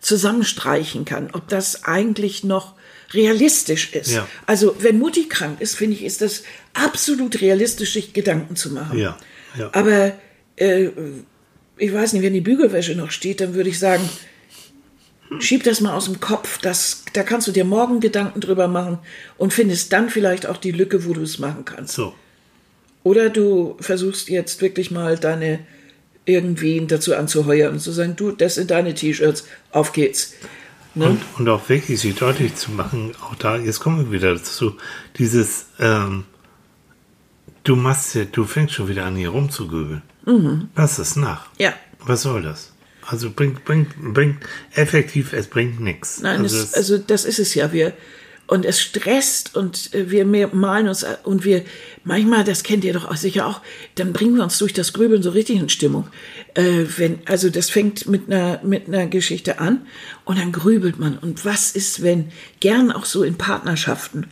[0.00, 2.74] zusammenstreichen kann, ob das eigentlich noch
[3.12, 4.12] realistisch ist.
[4.12, 4.26] Ja.
[4.46, 6.42] Also wenn Mutti krank ist, finde ich, ist das
[6.74, 8.98] absolut realistisch, sich Gedanken zu machen.
[8.98, 9.18] Ja,
[9.58, 9.70] ja.
[9.72, 10.12] Aber
[10.56, 10.88] äh,
[11.76, 14.08] ich weiß nicht, wenn die Bügelwäsche noch steht, dann würde ich sagen,
[15.38, 16.58] schieb das mal aus dem Kopf.
[16.58, 18.98] Das, da kannst du dir morgen Gedanken drüber machen
[19.38, 21.94] und findest dann vielleicht auch die Lücke, wo du es machen kannst.
[21.94, 22.14] So.
[23.02, 25.60] Oder du versuchst jetzt wirklich mal deine
[26.24, 30.34] irgendwen dazu anzuheuern und zu sagen, du, das sind deine T-Shirts, auf geht's.
[30.94, 31.06] Ne?
[31.10, 34.76] Und, und auch wirklich sich deutlich zu machen, auch da, jetzt kommen wir wieder dazu,
[35.18, 36.24] dieses, ähm,
[37.64, 40.02] du machst ja, du fängst schon wieder an, hier rumzugöbeln.
[40.26, 40.68] Mhm.
[40.76, 41.46] Lass es nach.
[41.58, 41.72] Ja.
[42.00, 42.72] Was soll das?
[43.06, 44.38] Also bringt, bringt, bringt,
[44.74, 46.20] effektiv, es bringt nichts.
[46.20, 47.72] Nein, also, es, es- also das ist es ja.
[47.72, 47.94] Wir,
[48.52, 51.64] und es stresst und äh, wir malen uns äh, und wir,
[52.04, 53.62] manchmal, das kennt ihr doch auch sicher auch,
[53.94, 56.06] dann bringen wir uns durch das Grübeln so richtig in Stimmung.
[56.52, 59.86] Äh, wenn, also das fängt mit einer, mit einer Geschichte an
[60.26, 61.16] und dann grübelt man.
[61.16, 64.26] Und was ist, wenn, gern auch so in Partnerschaften,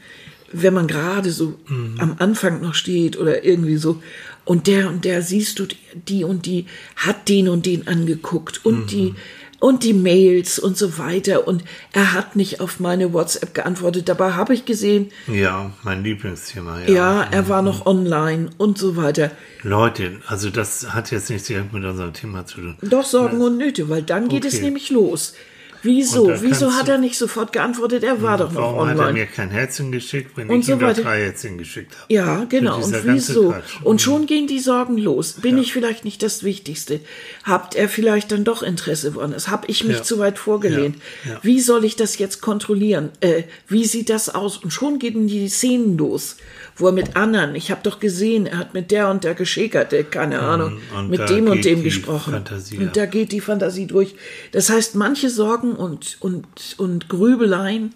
[0.52, 1.59] wenn man gerade so
[1.98, 4.02] am Anfang noch steht oder irgendwie so,
[4.44, 8.90] und der und der siehst du, die und die hat den und den angeguckt und
[8.90, 9.14] die
[9.61, 11.46] und die Mails und so weiter.
[11.46, 14.09] Und er hat nicht auf meine WhatsApp geantwortet.
[14.09, 16.81] Dabei habe ich gesehen, Ja, mein Lieblingsthema.
[16.81, 17.29] ja, Ja.
[17.31, 19.31] er war noch online und so weiter.
[19.62, 22.77] Leute, also das hat jetzt nichts direkt mit unserem Thema zu tun.
[22.83, 24.64] Doch Sorgen und Nöte, weil dann geht es Okay.
[24.64, 25.35] nämlich los.
[25.83, 26.25] Wieso?
[26.29, 28.03] Und Wieso hat er nicht sofort geantwortet?
[28.05, 29.12] Er war doch noch Warum hat er online.
[29.21, 31.03] mir kein Herzchen geschickt, wenn Und ich so ihm weiter.
[31.03, 32.12] drei Herzchen geschickt habe?
[32.12, 32.83] Ja, genau.
[32.83, 33.55] Und wieso?
[33.83, 35.33] Und schon gehen die Sorgen los.
[35.40, 37.01] Bin ich vielleicht nicht das Wichtigste?
[37.45, 39.49] Habt er vielleicht dann doch Interesse woanders?
[39.49, 40.03] Hab ich mich Ja.
[40.03, 40.97] zu weit vorgelehnt?
[41.25, 41.38] Ja, ja.
[41.43, 43.11] Wie soll ich das jetzt kontrollieren?
[43.21, 44.59] Äh, wie sieht das aus?
[44.59, 46.37] Und schon gehen die Szenen los,
[46.77, 49.93] wo er mit anderen, ich habe doch gesehen, er hat mit der und der geschickert,
[49.93, 50.99] äh, keine Ahnung, Mhm.
[50.99, 52.33] und mit dem und dem gesprochen.
[52.35, 54.14] Fantasie und da geht die Fantasie durch.
[54.53, 56.46] Das heißt, manche Sorgen und, und,
[56.78, 57.94] und Grübeleien,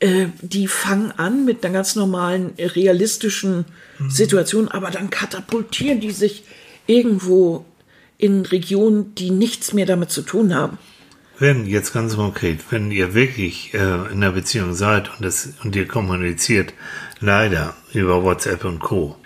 [0.00, 3.64] äh, die fangen an mit einer ganz normalen, realistischen
[4.02, 4.10] Mhm.
[4.10, 6.44] Situation, aber dann katapultieren die sich
[6.86, 7.64] irgendwo
[8.18, 10.78] in Regionen, die nichts mehr damit zu tun haben.
[11.38, 15.74] Wenn, jetzt ganz konkret, wenn ihr wirklich äh, in einer Beziehung seid und, das, und
[15.74, 16.72] ihr kommuniziert
[17.20, 19.16] leider über WhatsApp und Co.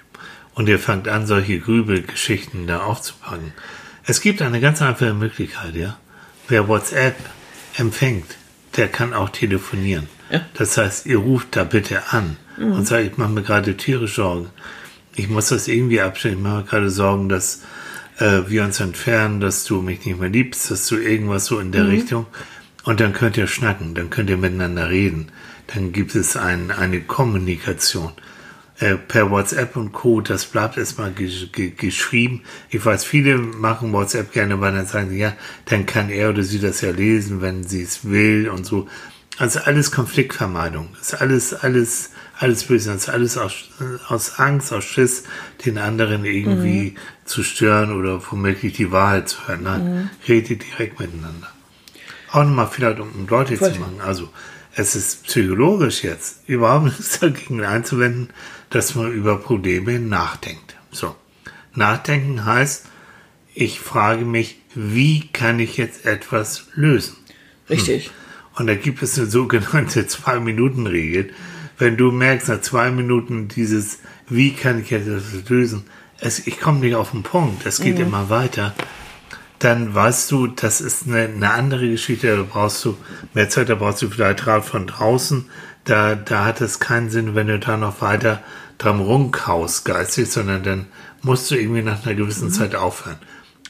[0.54, 3.52] und ihr fangt an, solche Grübelgeschichten da aufzupacken.
[4.04, 5.98] Es gibt eine ganz einfache Möglichkeit, ja.
[6.48, 7.16] Wer WhatsApp
[7.76, 8.36] empfängt,
[8.76, 10.08] der kann auch telefonieren.
[10.30, 10.42] Ja.
[10.54, 14.48] Das heißt, ihr ruft da bitte an und sagt, ich mache mir gerade tierisch Sorgen.
[15.14, 16.38] Ich muss das irgendwie abstellen.
[16.38, 17.62] Ich mache mir gerade Sorgen, dass
[18.18, 21.72] äh, wir uns entfernen, dass du mich nicht mehr liebst, dass du irgendwas so in
[21.72, 22.26] der Richtung.
[22.84, 25.28] Und dann könnt ihr schnacken, dann könnt ihr miteinander reden.
[25.74, 28.12] Dann gibt es ein, eine Kommunikation.
[28.78, 30.20] Äh, per WhatsApp und Co.
[30.20, 32.42] Das bleibt erstmal gesch ge geschrieben.
[32.68, 35.32] Ich weiß, viele machen WhatsApp gerne, weil dann sagen sie, ja,
[35.64, 38.86] dann kann er oder sie das ja lesen, wenn sie es will und so.
[39.38, 40.88] Also alles Konfliktvermeidung.
[41.00, 42.92] Ist alles, alles, alles böse.
[42.92, 43.54] Ist alles aus,
[44.08, 45.24] aus Angst, aus Schiss,
[45.64, 49.62] den anderen irgendwie zu stören oder womöglich die Wahrheit zu hören.
[49.62, 51.48] Nein, redet direkt miteinander.
[52.30, 53.72] Auch nochmal vielleicht, um, um deutlich Voll.
[53.72, 54.00] zu machen.
[54.04, 54.28] Also,
[54.74, 58.30] es ist psychologisch jetzt überhaupt nichts dagegen einzuwenden,
[58.70, 60.76] dass man über Probleme nachdenkt.
[60.90, 61.14] So.
[61.74, 62.86] Nachdenken heißt,
[63.54, 67.16] ich frage mich, wie kann ich jetzt etwas lösen?
[67.70, 68.10] Richtig.
[68.54, 71.30] Und da gibt es eine sogenannte Zwei-Minuten-Regel.
[71.78, 73.98] Wenn du merkst, nach zwei Minuten dieses,
[74.28, 75.84] wie kann ich jetzt etwas lösen,
[76.20, 78.74] es, ich komme nicht auf den Punkt, es geht immer weiter,
[79.58, 82.96] dann weißt du, das ist eine, eine andere Geschichte, da brauchst du
[83.34, 85.50] mehr Zeit, da brauchst du vielleicht Rat von draußen,
[85.86, 88.42] da, da hat es keinen Sinn, wenn du da noch weiter
[88.78, 90.86] dran rumkaust geistig, sondern dann
[91.22, 93.16] musst du irgendwie nach einer gewissen Zeit aufhören.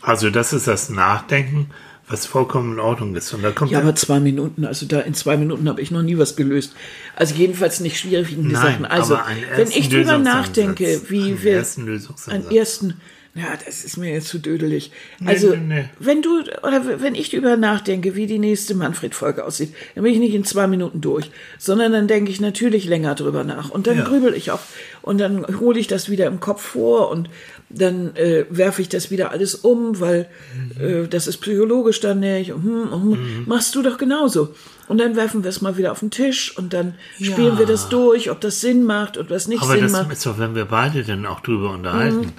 [0.03, 1.71] Also das ist das Nachdenken,
[2.09, 3.33] was vollkommen in Ordnung ist.
[3.33, 6.03] Und da kommt Ja, aber zwei Minuten, also da in zwei Minuten habe ich noch
[6.03, 6.75] nie was gelöst.
[7.17, 8.85] Also jedenfalls nicht schwierige Sachen.
[8.85, 12.29] Also, einen wenn ich drüber nachdenke, wie Einen wir ersten Lösungsansatz.
[12.47, 13.01] einen ersten,
[13.37, 14.91] ja, das ist mir jetzt zu dödelig.
[15.25, 15.85] Also, nee, nee.
[15.99, 20.19] wenn du, oder wenn ich drüber nachdenke, wie die nächste Manfred-Folge aussieht, dann bin ich
[20.19, 23.69] nicht in zwei Minuten durch, sondern dann denke ich natürlich länger drüber nach.
[23.71, 24.05] Und dann Ja.
[24.05, 24.61] grübel ich auch.
[25.03, 27.29] Und dann hole ich das wieder im Kopf vor und
[27.69, 30.29] dann äh, werfe ich das wieder alles um, weil
[30.81, 32.53] äh, das ist psychologisch dann nicht.
[32.53, 33.45] Und, hm, und, hm.
[33.47, 34.55] Machst du doch genauso.
[34.89, 37.59] Und dann werfen wir es mal wieder auf den Tisch und dann spielen Ja.
[37.59, 40.13] wir das durch, ob das Sinn macht, ob das nicht Aber Sinn das macht.
[40.13, 42.33] ist doch, wenn wir beide dann auch drüber unterhalten,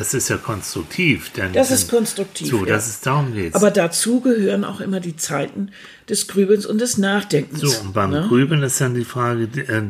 [0.00, 1.30] das ist ja konstruktiv.
[1.32, 1.52] Denn.
[1.52, 2.72] Das ist konstruktiv, So, ja.
[2.72, 3.54] dass es darum geht.
[3.54, 5.72] Aber dazu gehören auch immer die Zeiten
[6.08, 7.60] des Grübelns und des Nachdenkens.
[7.60, 8.24] so, und beim ne?
[8.26, 9.82] Grübeln ist dann die Frage, äh,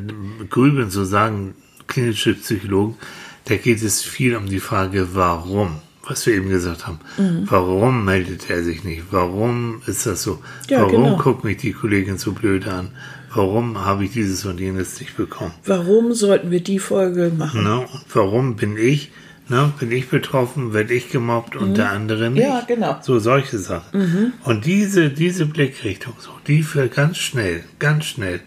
[0.48, 1.54] Grübeln, so sagen
[1.86, 2.96] klinische Psychologen,
[3.44, 5.76] da geht es viel um die Frage, warum.
[6.02, 6.98] Was wir eben gesagt haben.
[7.16, 7.44] Mhm.
[7.48, 9.04] Warum meldet er sich nicht?
[9.12, 10.42] Warum ist das so?
[10.68, 11.16] Ja, warum genau.
[11.18, 12.90] guckt mich die Kollegin so blöd an?
[13.32, 15.54] Warum habe ich dieses und jenes nicht bekommen?
[15.64, 17.62] Warum sollten wir die Folge machen?
[17.62, 17.78] Ne?
[17.78, 19.12] Und warum bin ich,
[19.50, 19.72] ne?
[19.78, 22.42] bin ich betroffen, werde ich gemobbt und der andere nicht?
[22.42, 22.48] Mhm.
[22.48, 22.98] Ja, genau.
[23.02, 24.32] So solche Sachen.
[24.44, 28.40] Und diese, diese Blickrichtung, so, die führt ganz schnell, ganz schnell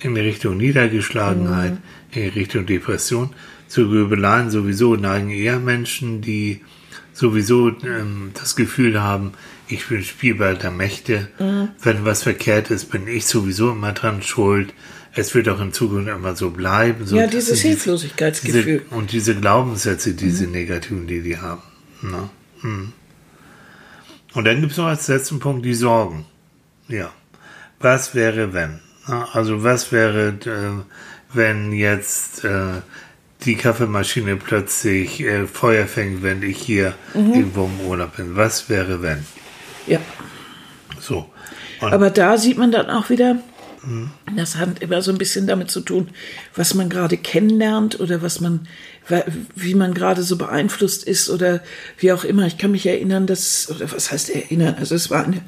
[0.00, 1.78] in die Richtung Niedergeschlagenheit, Mhm.
[2.12, 3.30] in die Richtung Depression.
[3.68, 6.60] Zu Grübeleien sowieso neigen eher Menschen, die
[7.12, 9.32] sowieso ähm, das Gefühl haben,
[9.68, 11.28] ich bin Spielball der Mächte.
[11.38, 11.68] Mhm.
[11.82, 14.72] Wenn was verkehrt ist, bin ich sowieso immer dran schuld.
[15.14, 17.06] Es wird auch in Zukunft immer so bleiben.
[17.06, 18.82] So, Ja, dieses Hilflosigkeitsgefühl.
[18.84, 21.62] diese, und diese Glaubenssätze, diese negativen, die die haben.
[22.02, 22.30] Ne?
[22.60, 22.92] Hm.
[24.34, 26.26] Und dann gibt es noch als letzten Punkt die Sorgen.
[26.88, 27.10] Ja.
[27.80, 28.80] Was wäre, wenn?
[29.06, 32.82] Na, Also was wäre, äh, wenn jetzt äh,
[33.44, 38.36] die Kaffeemaschine plötzlich äh, Feuer fängt, wenn ich hier irgendwo im Urlaub bin?
[38.36, 39.24] Was wäre, wenn?
[39.86, 40.00] Ja.
[41.00, 41.30] So.
[41.80, 43.36] Und Aber da sieht man dann auch wieder,
[44.36, 46.08] Das hat immer so ein bisschen damit zu tun,
[46.54, 48.66] was man gerade kennenlernt oder was man,
[49.54, 51.62] wie man gerade so beeinflusst ist oder
[51.98, 52.46] wie auch immer.
[52.46, 54.76] Ich kann mich erinnern, dass, oder was heißt erinnern?
[54.78, 55.42] Also es war eine,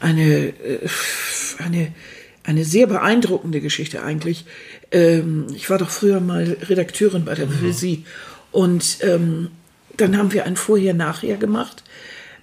[0.00, 0.88] eine, äh,
[1.58, 1.92] eine,
[2.42, 4.44] eine sehr beeindruckende Geschichte eigentlich.
[4.90, 8.04] Ähm, ich war doch früher mal Redakteurin bei der Poesie mhm.
[8.52, 9.48] und ähm,
[9.96, 11.84] dann haben wir ein Vorher-Nachher gemacht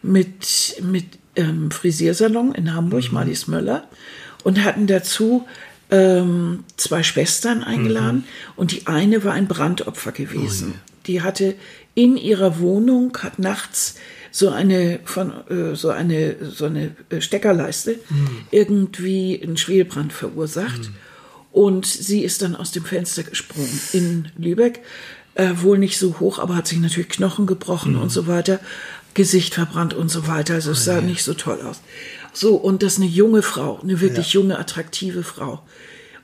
[0.01, 3.13] mit, mit ähm, Frisiersalon in Hamburg, mhm.
[3.13, 3.87] Marlies Möller
[4.43, 5.45] und hatten dazu
[5.89, 8.53] ähm, zwei Schwestern eingeladen mhm.
[8.55, 10.73] und die eine war ein Brandopfer gewesen.
[10.75, 11.55] Oh, Die hatte
[11.93, 13.95] in ihrer Wohnung, hat nachts
[14.31, 18.29] so eine von äh, so eine so eine äh, Steckerleiste mhm.
[18.49, 20.95] irgendwie einen Schwelbrand verursacht mhm.
[21.51, 24.79] und sie ist dann aus dem Fenster gesprungen in Lübeck
[25.35, 28.01] äh, wohl nicht so hoch aber hat sich natürlich Knochen gebrochen mhm.
[28.01, 28.61] und so weiter
[29.13, 31.81] Gesicht verbrannt und so weiter also es sah oh, nicht so toll aus
[32.33, 34.41] so, und das ist eine junge Frau, eine wirklich ja.
[34.41, 35.61] junge, attraktive Frau.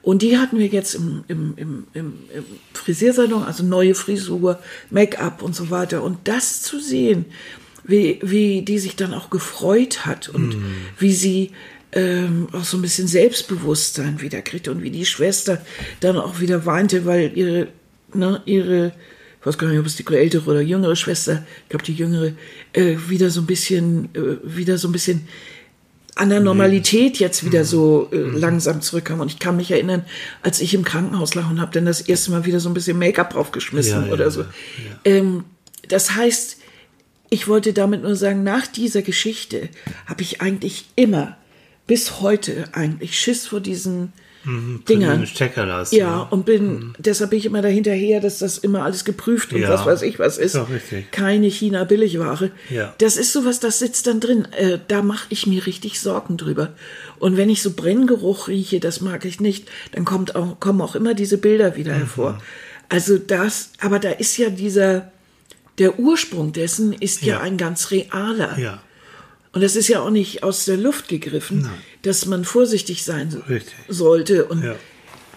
[0.02, 4.58] Und die hatten wir jetzt im, im, im, im, im Frisiersalon, also neue Frisur,
[4.90, 6.02] Make-up und so weiter.
[6.02, 7.26] Und das zu sehen,
[7.84, 10.76] wie, wie die sich dann auch gefreut hat und mm.
[11.00, 11.52] wie sie
[11.92, 15.62] ähm, auch so ein bisschen Selbstbewusstsein wieder kriegte und wie die Schwester
[16.00, 17.68] dann auch wieder weinte, weil ihre,
[18.14, 18.94] ne, ihre,
[19.40, 22.32] ich weiß gar nicht, ob es die ältere oder jüngere Schwester, ich glaube die jüngere,
[22.74, 25.28] äh, wieder so ein bisschen, äh, wieder so ein bisschen
[26.18, 28.38] an der Normalität jetzt wieder so äh, mhm.
[28.38, 29.20] langsam zurückkam.
[29.20, 30.06] Und ich kann mich erinnern,
[30.42, 32.98] als ich im Krankenhaus lag und habe dann das erste Mal wieder so ein bisschen
[32.98, 34.42] Make-up draufgeschmissen ja, oder ja, so.
[34.42, 34.48] Ja.
[35.06, 35.44] Ähm,
[35.88, 36.58] das heißt,
[37.30, 39.70] ich wollte damit nur sagen, nach dieser Geschichte
[40.06, 41.38] habe ich eigentlich immer,
[41.86, 44.14] bis heute eigentlich Schiss vor diesen
[44.48, 45.28] mhm, Dingern.
[45.28, 46.94] Stecker ja, ja, und bin, mhm.
[46.98, 49.70] deshalb bin ich immer dahinterher, dass das immer alles geprüft und ja.
[49.70, 50.56] was weiß ich was ist.
[50.56, 52.52] ist Keine China-Billigware.
[52.70, 52.94] Ja.
[52.98, 54.48] Das ist sowas, das sitzt dann drin.
[54.58, 56.74] Äh, da mache ich mir richtig Sorgen drüber.
[57.20, 60.96] Und wenn ich so Brenngeruch rieche, das mag ich nicht, dann kommt auch, kommen auch
[60.96, 62.00] immer diese Bilder wieder mhm.
[62.00, 62.42] hervor.
[62.90, 65.12] Also das, aber da ist ja dieser,
[65.78, 68.58] der Ursprung dessen ist ja, ja ein ganz realer.
[68.58, 68.82] Ja.
[69.52, 71.72] Und das ist ja auch nicht aus der Luft gegriffen, Nein.
[72.08, 73.76] Dass man vorsichtig sein Richtig.
[73.88, 74.76] sollte und ja.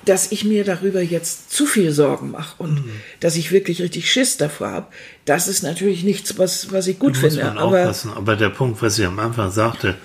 [0.04, 2.90] dass ich mir darüber jetzt zu viel Sorgen mache und mhm.
[3.20, 4.86] dass ich wirklich richtig Schiss davor habe,
[5.24, 7.52] das ist natürlich nichts, was, was ich gut da finde.
[7.58, 9.96] aber, aber der Punkt, was ich am Anfang sagte,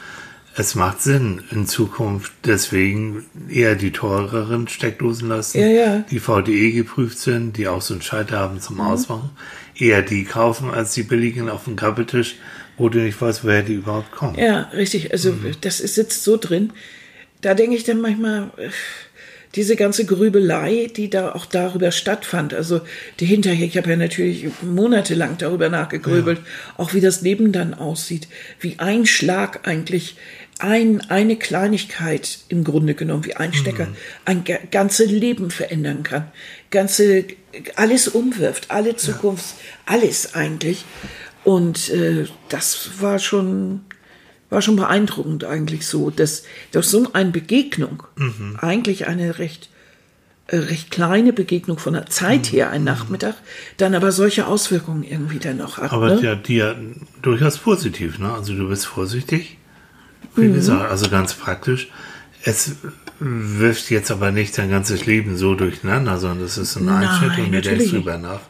[0.58, 6.06] es macht Sinn, in Zukunft deswegen eher die teureren Steckdosen lassen, ja, ja.
[6.10, 8.82] die VDE geprüft sind, die auch so einen Schalter haben zum mhm.
[8.82, 9.32] Ausmachen,
[9.76, 12.38] eher die kaufen als die billigen auf dem Kappeltisch,
[12.78, 14.38] wo du nicht weißt, woher die überhaupt kommen.
[14.38, 15.12] Ja, richtig.
[15.12, 15.52] Also mhm.
[15.62, 16.74] das sitzt so drin.
[17.42, 18.70] Da denke ich dann manchmal, äh,
[19.56, 22.82] diese ganze Grübelei, die da auch darüber stattfand, also
[23.20, 26.46] die hinterher, ich habe ja natürlich monatelang darüber nachgegrübelt, ja.
[26.78, 28.28] auch wie das Leben dann aussieht,
[28.60, 30.18] wie ein Schlag eigentlich
[30.60, 33.96] ein, eine Kleinigkeit im Grunde genommen, wie ein Stecker, mhm.
[34.26, 36.32] ein ganze Leben verändern kann,
[36.72, 37.26] ganze,
[37.76, 39.94] alles umwirft, alle Zukunft, ja.
[39.94, 40.86] alles eigentlich.
[41.46, 43.82] Und äh, das war schon,
[44.50, 48.58] war schon beeindruckend eigentlich so, dass durch so eine Begegnung, mhm.
[48.60, 49.70] eigentlich eine recht,
[50.48, 52.56] äh, recht kleine Begegnung von der Zeit mhm.
[52.56, 53.36] her, ein Nachmittag,
[53.78, 55.94] dann aber solche Auswirkungen irgendwie dann noch hat.
[55.94, 56.22] Aber ne?
[56.22, 56.76] ja, die ja
[57.22, 58.34] durchaus positiv, ne?
[58.34, 59.60] Also du bist vorsichtig,
[60.36, 60.56] wie mhm.
[60.56, 61.90] gesagt, also ganz praktisch.
[62.44, 62.76] Es
[63.20, 67.52] wirft jetzt aber nicht dein ganzes Leben so durcheinander, sondern es ist ein Einschnitt und
[67.52, 68.42] du denkst drüber nach.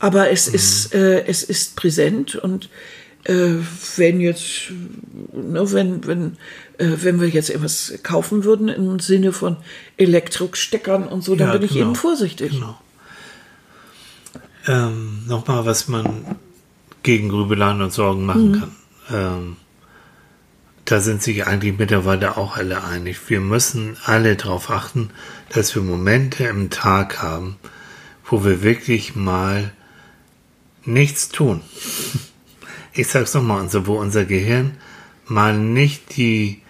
[0.00, 0.54] Aber es mhm.
[0.54, 2.68] ist, äh, es ist präsent und
[3.24, 3.56] äh,
[3.96, 4.72] wenn jetzt,
[5.32, 6.36] ne, wenn, wenn,
[6.78, 9.58] äh, wenn wir jetzt etwas kaufen würden im Sinne von
[9.98, 11.86] Elektrosteckern und so, dann ja, bin ich genau.
[11.86, 12.52] eben vorsichtig.
[12.52, 12.80] Genau.
[14.66, 16.24] Ähm, Nochmal, was man
[17.02, 18.60] gegen Grübeleien und Sorgen machen mhm.
[18.60, 18.76] kann.
[19.12, 19.56] Ähm,
[20.86, 23.18] da sind sich eigentlich mittlerweile auch alle einig.
[23.28, 25.10] Wir müssen alle darauf achten,
[25.50, 27.56] dass wir Momente im Tag haben,
[28.24, 29.72] wo wir wirklich mal
[30.84, 31.60] nichts tun.
[32.92, 34.72] Ich sag's nochmal, also wo unser Gehirn
[35.26, 36.60] mal nicht die,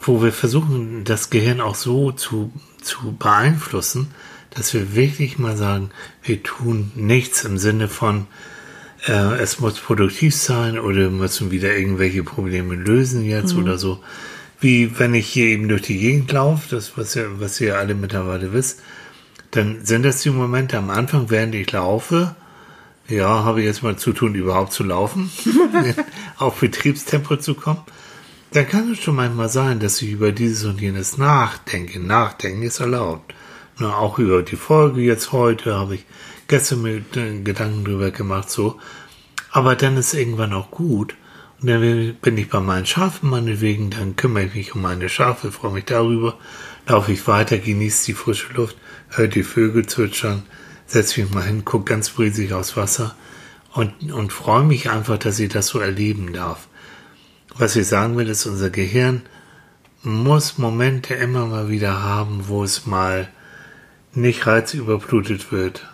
[0.00, 4.08] wo wir versuchen, das Gehirn auch so zu, zu beeinflussen,
[4.50, 5.90] dass wir wirklich mal sagen,
[6.22, 8.26] wir tun nichts im Sinne von,
[9.06, 13.64] äh, es muss produktiv sein oder wir müssen wieder irgendwelche Probleme lösen jetzt mhm.
[13.64, 14.00] oder so.
[14.60, 17.94] Wie wenn ich hier eben durch die Gegend laufe, das was ihr, was ihr alle
[17.94, 18.80] mittlerweile wisst,
[19.50, 22.34] dann sind das die Momente am Anfang, während ich laufe,
[23.08, 25.30] ja, habe ich jetzt mal zu tun, überhaupt zu laufen,
[26.38, 27.82] auf Betriebstempo zu kommen.
[28.52, 31.98] Dann kann es schon manchmal sein, dass ich über dieses und jenes nachdenke.
[31.98, 33.34] Nachdenken ist erlaubt.
[33.78, 36.06] Na, auch über die Folge jetzt heute habe ich
[36.46, 37.00] gestern mir
[37.42, 38.78] Gedanken drüber gemacht, so.
[39.50, 41.16] Aber dann ist irgendwann auch gut.
[41.60, 45.50] Und dann bin ich bei meinen Schafen meinetwegen, dann kümmere ich mich um meine Schafe,
[45.50, 46.38] freue mich darüber.
[46.86, 48.76] laufe ich weiter, genieße die frische Luft,
[49.08, 50.44] höre die Vögel zwitschern,
[50.86, 53.14] setze mich mal hin, gucke ganz briesig aufs Wasser
[53.72, 56.68] und, und freue mich einfach, dass ich das so erleben darf.
[57.56, 59.22] Was ich sagen will, ist, unser Gehirn
[60.02, 63.28] muss Momente immer mal wieder haben, wo es mal
[64.12, 65.86] nicht reizüberblutet wird,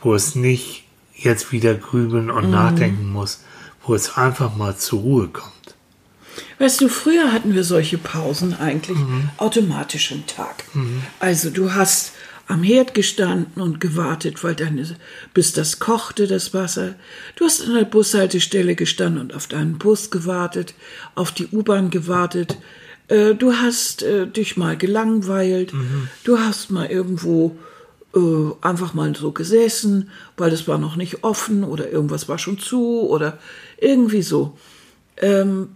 [0.00, 0.84] wo es nicht
[1.14, 2.50] jetzt wieder grübeln und mhm.
[2.50, 3.40] nachdenken muss,
[3.82, 5.52] wo es einfach mal zur Ruhe kommt.
[6.58, 9.30] Weißt du, früher hatten wir solche Pausen eigentlich mhm.
[9.36, 10.64] automatisch im Tag.
[10.74, 11.02] Mhm.
[11.20, 12.12] Also du hast
[12.46, 14.84] am Herd gestanden und gewartet, weil deine,
[15.32, 16.94] bis das kochte, das Wasser.
[17.36, 20.74] Du hast an der Bushaltestelle gestanden und auf deinen Bus gewartet,
[21.14, 22.58] auf die U-Bahn gewartet.
[23.08, 25.72] Äh, du hast äh, dich mal gelangweilt.
[25.72, 26.08] Mhm.
[26.24, 27.56] Du hast mal irgendwo
[28.14, 28.20] äh,
[28.60, 33.08] einfach mal so gesessen, weil es war noch nicht offen oder irgendwas war schon zu
[33.08, 33.38] oder
[33.78, 34.58] irgendwie so.
[35.16, 35.68] Ähm,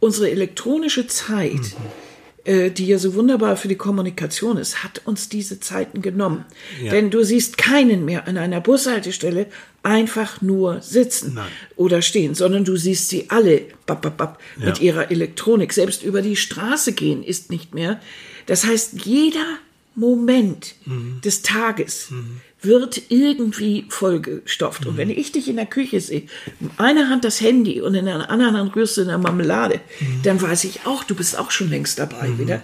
[0.00, 1.54] unsere elektronische Zeit.
[1.54, 2.07] Mhm
[2.48, 6.46] äh, die ja so wunderbar für die Kommunikation ist, hat uns diese Zeiten genommen.
[6.82, 6.90] Ja.
[6.90, 9.48] Denn du siehst keinen mehr an einer Bushaltestelle
[9.82, 11.48] einfach nur sitzen Nein.
[11.76, 14.64] oder stehen, sondern du siehst sie alle bap, bap, bap, ja.
[14.64, 15.74] mit ihrer Elektronik.
[15.74, 18.00] Selbst über die Straße gehen ist nicht mehr.
[18.46, 19.58] Das heißt, jeder
[19.94, 21.20] Moment mhm.
[21.22, 24.84] des Tages mhm wird irgendwie vollgestopft.
[24.84, 24.90] Mhm.
[24.90, 26.24] Und wenn ich dich in der Küche sehe,
[26.60, 29.80] in einer Hand das Handy und in der anderen Hand rührst du in der Marmelade,
[30.00, 30.22] mhm.
[30.22, 32.38] dann weiß ich auch, du bist auch schon längst dabei mhm.
[32.38, 32.62] wieder.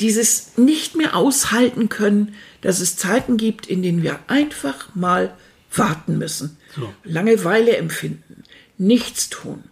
[0.00, 5.34] Dieses nicht mehr aushalten können, dass es Zeiten gibt, in denen wir einfach mal
[5.74, 6.56] warten müssen.
[6.74, 6.92] So.
[7.04, 8.44] Langeweile empfinden,
[8.78, 9.64] nichts tun.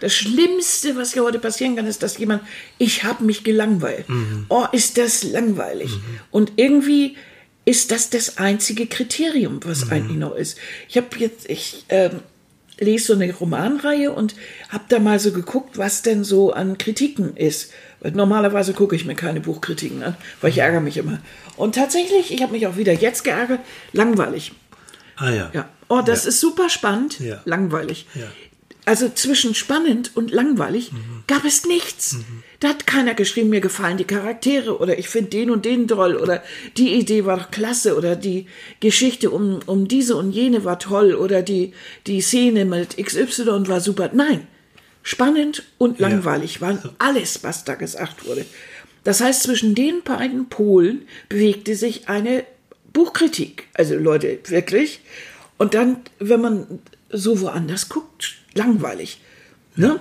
[0.00, 2.42] Das Schlimmste, was hier heute passieren kann, ist, dass jemand,
[2.78, 4.08] ich habe mich gelangweilt.
[4.08, 4.46] Mhm.
[4.48, 5.90] Oh, ist das langweilig.
[5.90, 6.20] Mhm.
[6.30, 7.16] Und irgendwie
[7.64, 9.92] ist das das einzige Kriterium, was mhm.
[9.92, 10.58] eigentlich noch ist.
[10.88, 12.20] Ich habe jetzt, ich ähm,
[12.78, 14.34] lese so eine Romanreihe und
[14.68, 17.72] habe da mal so geguckt, was denn so an Kritiken ist.
[18.00, 20.62] Weil normalerweise gucke ich mir keine Buchkritiken an, weil ich mhm.
[20.62, 21.20] ärgere mich immer.
[21.56, 23.60] Und tatsächlich, ich habe mich auch wieder jetzt geärgert,
[23.92, 24.52] langweilig.
[25.16, 25.50] Ah ja.
[25.52, 25.68] ja.
[25.88, 26.30] Oh, das ja.
[26.30, 27.42] ist super spannend, ja.
[27.44, 28.06] langweilig.
[28.14, 28.26] Ja
[28.84, 31.24] also zwischen spannend und langweilig mhm.
[31.26, 32.14] gab es nichts.
[32.14, 32.42] Mhm.
[32.62, 36.14] Da hat keiner geschrieben, mir gefallen die Charaktere oder ich finde den und den toll
[36.14, 36.44] oder
[36.76, 38.46] die Idee war doch klasse oder die
[38.78, 41.72] Geschichte um, um diese und jene war toll oder die,
[42.06, 44.10] die Szene mit XY war super.
[44.14, 44.46] Nein,
[45.02, 46.60] spannend und langweilig ja.
[46.60, 48.46] waren alles, was da gesagt wurde.
[49.02, 52.44] Das heißt, zwischen den beiden Polen bewegte sich eine
[52.92, 53.66] Buchkritik.
[53.74, 55.00] Also Leute, wirklich.
[55.58, 56.78] Und dann, wenn man
[57.10, 59.20] so woanders guckt, langweilig.
[59.74, 59.98] Ne?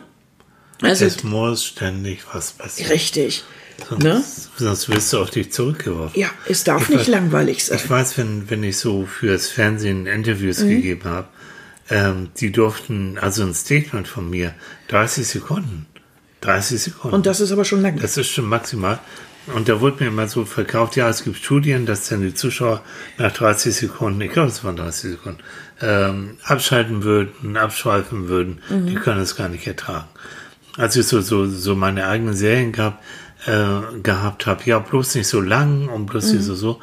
[0.82, 2.91] Also, es muss ständig was passieren.
[2.91, 3.43] Richtig.
[3.88, 4.23] Sonst, ne?
[4.57, 6.19] sonst wirst du auf dich zurückgeworfen.
[6.19, 7.79] Ja, es darf ich nicht weiß, langweilig sein.
[7.82, 10.69] Ich weiß, wenn, wenn ich so fürs Fernsehen Interviews mhm.
[10.69, 11.27] gegeben habe,
[11.89, 14.53] ähm, die durften, also ein Statement von mir,
[14.89, 15.88] 30 Sekunden.
[16.41, 17.15] 30 Sekunden.
[17.15, 17.99] Und das ist aber schon lang.
[17.99, 18.99] Das ist schon maximal.
[19.55, 22.84] Und da wurde mir immer so verkauft, ja, es gibt Studien, dass dann die Zuschauer
[23.17, 25.39] nach 30 Sekunden, ich glaube, es waren 30 Sekunden,
[25.82, 28.59] ähm, abschalten würden, abschweifen würden.
[28.69, 28.86] Mhm.
[28.86, 30.07] Die können es gar nicht ertragen.
[30.78, 33.01] Als ich so, so, so meine eigenen Serien gab,
[33.45, 36.38] äh, gehabt habe, ja, bloß nicht so lang und bloß mhm.
[36.38, 36.80] nicht so so.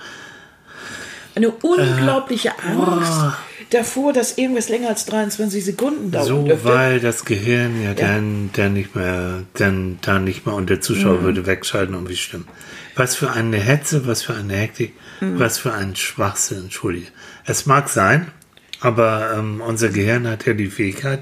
[1.34, 3.32] Eine unglaubliche äh, Angst oh.
[3.70, 6.26] davor, dass irgendwas länger als 23 Sekunden dauert.
[6.26, 6.64] So, dürfte.
[6.64, 10.80] weil das Gehirn ja, ja, dann, dann nicht mehr, dann da nicht mehr und der
[10.80, 11.22] Zuschauer mhm.
[11.22, 12.46] würde wegschalten und wie schlimm.
[12.96, 15.38] Was für eine Hetze, was für eine Hektik, mhm.
[15.38, 17.06] was für ein Schwachsinn, entschuldige.
[17.44, 18.32] Es mag sein,
[18.80, 21.20] aber ähm, unser Gehirn hat ja die Fähigkeit,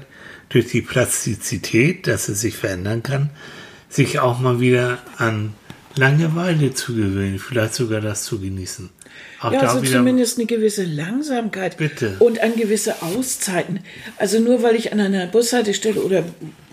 [0.49, 3.29] durch die Plastizität, dass es sich verändern kann,
[3.89, 5.53] sich auch mal wieder an
[5.95, 8.89] Langeweile zu gewöhnen, vielleicht sogar das zu genießen.
[9.41, 12.15] Auch ja, also zumindest eine gewisse Langsamkeit bitte.
[12.19, 13.79] und an gewisse Auszeiten.
[14.17, 16.23] Also nur weil ich an einer Bushaltestelle oder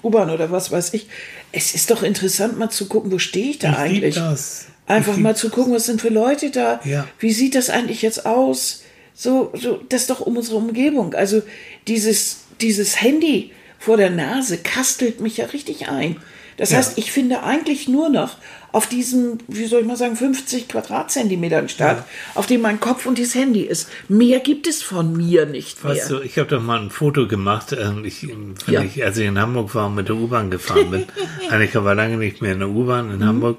[0.03, 1.09] U-Bahn oder was weiß ich,
[1.53, 4.15] es ist doch interessant mal zu gucken, wo stehe ich da ich eigentlich.
[4.15, 4.67] Das.
[4.87, 7.09] Einfach mal zu gucken, was sind für Leute da, ja.
[7.19, 8.83] wie sieht das eigentlich jetzt aus?
[9.15, 11.15] So, so, das ist doch um unsere Umgebung.
[11.15, 11.43] Also
[11.87, 13.53] dieses, dieses Handy
[13.85, 16.17] vor der Nase kastelt mich ja richtig ein.
[16.57, 16.79] Das ja.
[16.79, 18.37] heißt, ich finde eigentlich nur noch
[18.73, 22.05] auf diesem, wie soll ich mal sagen, 50 Quadratzentimetern statt, ja.
[22.35, 23.89] auf dem mein Kopf und das Handy ist.
[24.09, 25.95] Mehr gibt es von mir nicht mehr.
[25.95, 28.27] Weißt du, ich habe doch mal ein Foto gemacht, ähm, ich,
[28.67, 28.83] ja.
[28.83, 31.05] ich, als ich in Hamburg war und mit der U-Bahn gefahren bin.
[31.51, 33.25] Annika war lange nicht mehr in der U-Bahn in mhm.
[33.27, 33.59] Hamburg.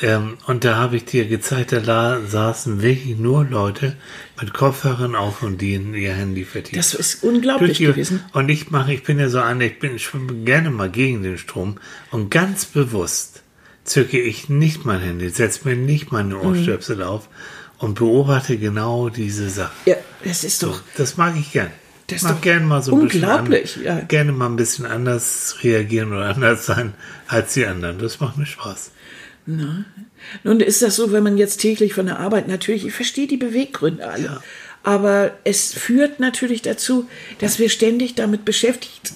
[0.00, 3.96] Ähm, und da habe ich dir gezeigt, da saßen wirklich nur Leute
[4.40, 6.76] mit Kopfhörern auf und die in ihr Handy vertieft.
[6.76, 8.20] Das ist unglaublich die, gewesen.
[8.32, 11.22] Und ich mache, ich bin ja so einer, ich bin, ich schwimme gerne mal gegen
[11.22, 11.78] den Strom
[12.10, 13.42] und ganz bewusst
[13.84, 17.02] zücke ich nicht mein Handy, setze mir nicht meine Ohrstöpsel mhm.
[17.02, 17.28] auf
[17.78, 19.72] und beobachte genau diese Sache.
[19.86, 20.74] Ja, das ist doch.
[20.74, 21.70] So, das mag ich gern.
[22.08, 24.04] Das mag gerne mal so ein unglaublich, bisschen an, ja.
[24.04, 26.92] gerne mal ein bisschen anders reagieren oder anders sein
[27.28, 27.98] als die anderen.
[27.98, 28.90] Das macht mir Spaß.
[29.46, 33.36] Nun ist das so, wenn man jetzt täglich von der Arbeit, natürlich, ich verstehe die
[33.36, 34.42] Beweggründe alle, Ja.
[34.82, 37.08] aber es führt natürlich dazu,
[37.40, 39.12] dass wir ständig damit beschäftigt,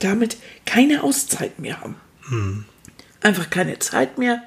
[0.00, 2.64] damit keine Auszeit mehr haben.
[3.20, 4.42] Einfach keine Zeit mehr,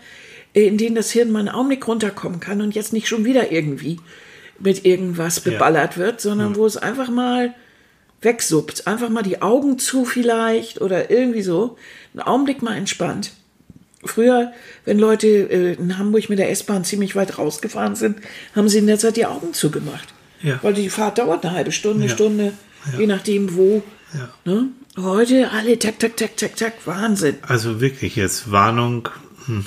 [0.53, 3.99] in denen das Hirn mal einen Augenblick runterkommen kann und jetzt nicht schon wieder irgendwie
[4.59, 7.53] mit irgendwas beballert wird, sondern wo es einfach mal
[8.21, 8.86] wegsuppt.
[8.86, 11.77] Einfach mal die Augen zu vielleicht oder irgendwie so.
[12.13, 13.32] Einen Augenblick mal entspannt.
[14.04, 14.52] Früher,
[14.86, 18.18] wenn Leute äh, in Hamburg mit der S-Bahn ziemlich weit rausgefahren sind,
[18.56, 20.14] haben sie in der Zeit die Augen zugemacht.
[20.41, 20.60] Ja.
[20.64, 22.12] Weil die Fahrt dauert eine halbe Stunde, Ja.
[22.14, 22.54] Stunde,
[22.97, 23.84] je nachdem wo.
[24.14, 24.30] Ja.
[24.43, 24.68] Ne?
[24.97, 27.36] Heute alle tak, tak, tak, tak, tak, Wahnsinn.
[27.43, 29.08] Also wirklich jetzt Warnung.
[29.45, 29.66] hm.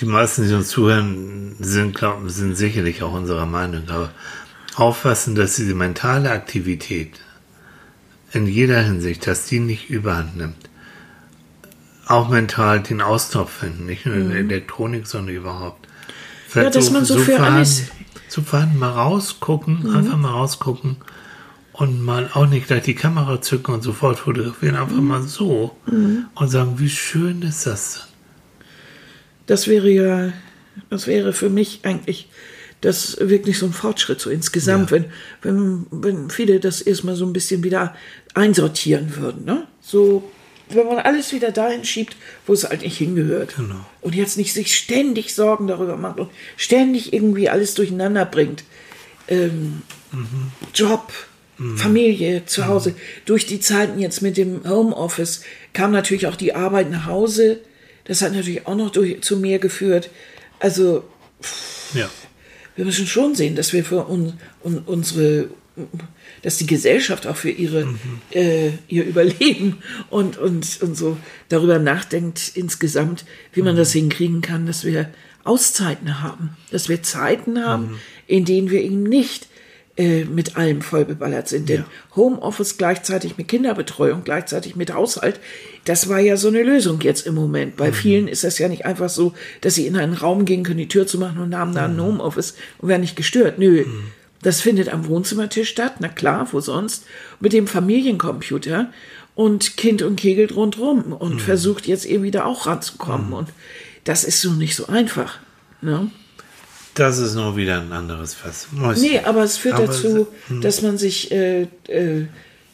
[0.00, 4.10] Die meisten, die uns zuhören, sind, glauben, sind sicherlich auch unserer Meinung, aber
[4.74, 7.20] aufpassen, dass diese mentale Aktivität
[8.32, 10.63] in jeder Hinsicht, dass die nicht überhand nimmt.
[12.06, 15.86] Auch mental den Austopf finden, nicht nur in der Elektronik, sondern überhaupt.
[16.54, 16.62] Mhm.
[16.62, 18.04] Ja, dass man so für vorhanden- alles- Mhm.
[18.28, 20.96] So vorhanden mal rausgucken, einfach mal rausgucken
[21.72, 25.06] und mal auch nicht gleich die Kamera zücken und sofort fotografieren, einfach Mhm.
[25.06, 28.02] mal so und sagen, wie schön ist das denn?
[29.46, 30.32] Das wäre ja,
[30.90, 32.28] das wäre für mich eigentlich
[32.80, 35.06] das wirklich so ein Fortschritt so insgesamt, wenn,
[35.42, 37.94] wenn, wenn viele das erstmal so ein bisschen wieder
[38.34, 39.66] einsortieren würden, ne?
[39.80, 40.30] So,
[40.70, 43.56] wenn man alles wieder dahin schiebt, wo es eigentlich hingehört.
[43.56, 43.84] Genau.
[44.00, 48.64] Und jetzt nicht sich ständig Sorgen darüber macht und ständig irgendwie alles durcheinander bringt.
[49.28, 49.82] Ähm,
[50.74, 51.12] Job,
[51.76, 52.94] Familie, zu Hause.
[53.26, 55.42] Durch die Zeiten jetzt mit dem Homeoffice
[55.72, 57.60] kam natürlich auch die Arbeit nach Hause.
[58.04, 60.10] Das hat natürlich auch noch durch, zu mehr geführt.
[60.60, 61.04] Also
[61.94, 62.10] Ja.
[62.76, 64.34] wir müssen schon sehen, dass wir für un,
[64.64, 65.48] un, unsere,
[66.44, 67.88] dass die Gesellschaft auch für ihre,
[68.30, 69.78] äh, ihr Überleben
[70.10, 71.16] und, und, und so
[71.48, 73.24] darüber nachdenkt insgesamt,
[73.54, 75.08] wie man das hinkriegen kann, dass wir
[75.42, 79.48] Auszeiten haben, dass wir Zeiten haben, in denen wir eben nicht
[79.96, 81.70] äh, mit allem vollbeballert sind.
[81.70, 81.84] Denn
[82.14, 85.40] Homeoffice gleichzeitig mit Kinderbetreuung, gleichzeitig mit Haushalt,
[85.86, 87.76] das war ja so eine Lösung jetzt im Moment.
[87.76, 89.32] Bei vielen ist das ja nicht einfach so,
[89.62, 92.00] dass sie in einen Raum gehen können, die Tür zu machen und haben da ein
[92.00, 93.58] Homeoffice und werden nicht gestört.
[93.58, 93.86] Nö.
[94.44, 97.04] Das findet am Wohnzimmertisch statt, na klar, wo sonst?
[97.40, 98.90] Mit dem Familiencomputer
[99.34, 103.32] und Kind und kegelt rundrum und versucht jetzt irgendwie da auch ranzukommen.
[103.32, 103.48] Und
[104.04, 105.38] das ist so nicht so einfach.
[105.80, 106.10] Ne?
[106.94, 108.68] Das ist nur wieder ein anderes Fass.
[108.96, 110.60] Nee, aber es führt Aber dazu, es- hm.
[110.60, 112.26] dass man sich, äh, äh,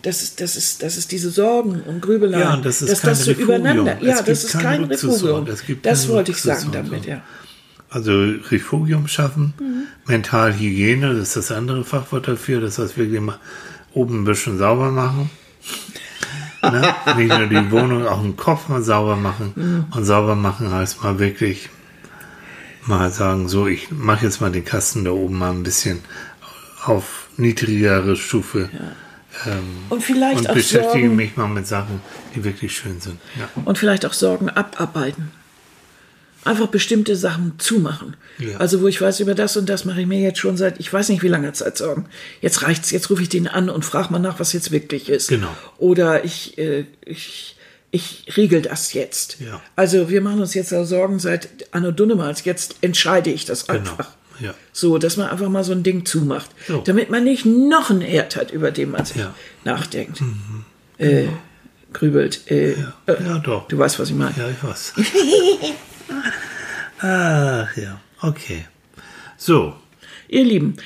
[0.03, 3.01] dass, es, dass, es, dass es diese Sorgen und Grübeleien, Ja, und das ist dass
[3.01, 3.61] das so Refugium.
[3.61, 4.85] übereinander, ja, das ist kein.
[4.85, 5.47] Refugium.
[5.47, 7.23] Das kein wollte ich sagen damit, ja.
[7.91, 8.12] Also
[8.51, 9.82] Refugium schaffen, Mhm.
[10.07, 13.38] Mentalhygiene, das ist das andere Fachwort dafür, das heißt wirklich mal
[13.93, 15.28] oben ein bisschen sauber machen.
[16.62, 16.95] ne?
[17.16, 19.53] Nicht nur die Wohnung, auch den Kopf mal sauber machen.
[19.57, 19.84] Mhm.
[19.97, 21.68] Und sauber machen heißt mal wirklich
[22.86, 26.01] mal sagen, so, ich mache jetzt mal den Kasten da oben mal ein bisschen
[26.84, 28.70] auf niedrigere Stufe.
[29.47, 32.01] Ähm, Und vielleicht und auch beschäftige Sorgen, mich mal mit Sachen,
[32.34, 33.18] die wirklich schön sind.
[33.38, 33.49] Ja.
[33.64, 35.30] und vielleicht auch Sorgen abarbeiten.
[36.45, 38.16] Einfach bestimmte Sachen zumachen.
[38.38, 38.57] Ja.
[38.57, 40.91] Also wo ich weiß, über das und das mache ich mir jetzt schon seit, ich
[40.91, 42.07] weiß nicht wie langer Zeit Sorgen.
[42.41, 45.28] Jetzt reicht's, jetzt rufe ich den an und frage mal nach, was jetzt wirklich ist.
[45.28, 45.55] Genau.
[45.76, 47.57] Oder ich, äh, ich,
[47.91, 49.36] ich riegel das jetzt.
[49.41, 49.61] Ja.
[49.76, 52.45] Also wir machen uns jetzt Sorgen seit Anno Dunnemals.
[52.47, 53.78] Jetzt entscheide ich das Genau.
[53.80, 54.09] einfach.
[54.41, 54.55] Ja.
[54.72, 56.49] So, dass man einfach mal so ein Ding zumacht.
[56.66, 56.78] So.
[56.80, 59.34] Damit man nicht noch einen Herd hat, über den man sich Ja.
[59.64, 60.22] nachdenkt.
[60.97, 61.26] Äh,
[61.93, 62.51] grübelt.
[62.51, 62.93] Äh, Ja.
[63.07, 63.68] ja, doch.
[63.68, 64.34] Du weißt, was ich meine.
[64.38, 64.95] Ja, ich weiß.
[67.01, 68.65] Ach ja, okay.
[69.37, 69.75] So,
[70.29, 70.77] Ihr Lieben,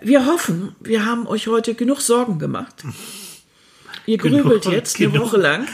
[0.00, 2.82] wir hoffen, wir haben euch heute genug Sorgen gemacht.
[4.06, 5.26] Ihr Genug- grübelt jetzt eine genug.
[5.28, 5.66] Woche lang.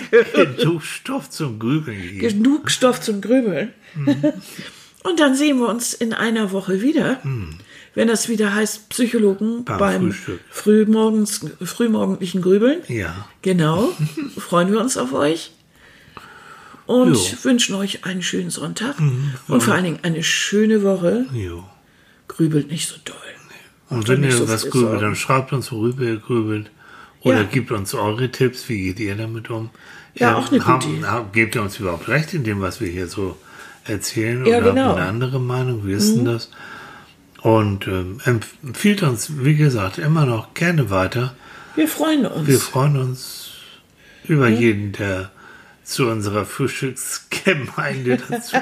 [0.56, 2.42] genug Stoff zum Grübeln gegeben.
[2.42, 3.72] genug Stoff zum Grübeln.
[5.04, 7.22] Und dann sehen wir uns in einer Woche wieder,
[7.94, 10.40] wenn das wieder heißt Psychologen Beim beim, Frühstück.
[10.50, 12.82] frühmorgens, frühmorgendlichen Grübeln.
[12.88, 13.88] Ja, Genau.
[14.36, 15.52] Freuen wir uns auf euch.
[16.88, 17.20] Und Jo.
[17.20, 17.44] Mhm.
[17.44, 18.96] wünschen euch einen schönen Sonntag
[19.46, 21.26] und vor allen Dingen eine schöne Woche.
[21.32, 21.62] jo.
[22.28, 23.14] Grübelt nicht so doll.
[23.90, 25.00] Und Macht wenn ihr so was grübelt, Sorgen.
[25.00, 26.70] dann schreibt uns, worüber ihr grübelt.
[27.22, 27.42] Oder Ja.
[27.44, 29.70] gebt uns eure Tipps, wie geht ihr damit um?
[30.14, 31.06] Ja, Ähm, auch eine gute haben, Idee.
[31.06, 33.36] haben, Gebt ihr uns überhaupt recht in dem, was wir hier so
[33.84, 34.44] erzählen?
[34.46, 34.82] Ja, oder genau.
[34.88, 35.86] habt ihr eine andere Meinung?
[35.86, 36.50] Wie ist denn das?
[37.42, 38.18] Und ähm,
[38.62, 41.34] empfiehlt uns, wie gesagt, immer noch gerne weiter.
[41.76, 42.46] Wir freuen uns.
[42.46, 43.50] Wir freuen uns
[44.24, 45.30] über jeden, der
[45.88, 48.56] zu unserer Frühstücksgemeinde dazu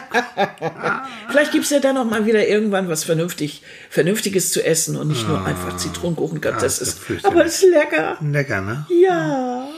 [1.28, 5.26] Vielleicht gibt's ja dann noch mal wieder irgendwann was vernünftig, Vernünftiges zu essen und nicht
[5.28, 6.40] nur einfach Zitronenkuchen.
[6.40, 8.16] Gott, Ah, das das ist, aber ist lecker.
[8.20, 8.86] Lecker, ne?
[8.88, 9.68] Ja.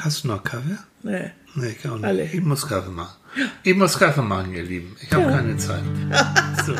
[0.00, 0.78] Hast du noch Kaffee?
[1.02, 1.30] Nee.
[1.54, 2.04] Nee, ich auch nicht.
[2.04, 2.24] Alle.
[2.24, 3.14] Ich muss Kaffee machen.
[3.62, 4.96] Ich muss Kaffee machen, ihr Lieben.
[5.00, 5.30] Ich habe Ja.
[5.30, 5.82] keine Zeit.
[6.66, 6.72] So,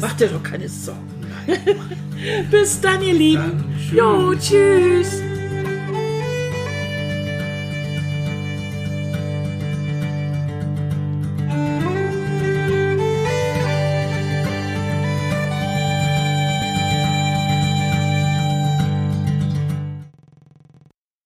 [0.00, 1.08] Mach dir doch keine Sorgen.
[2.50, 3.42] Bis dann, ihr Lieben.
[3.42, 3.74] dann.
[3.78, 3.92] Tschüss.
[3.98, 5.31] Jo, tschüss.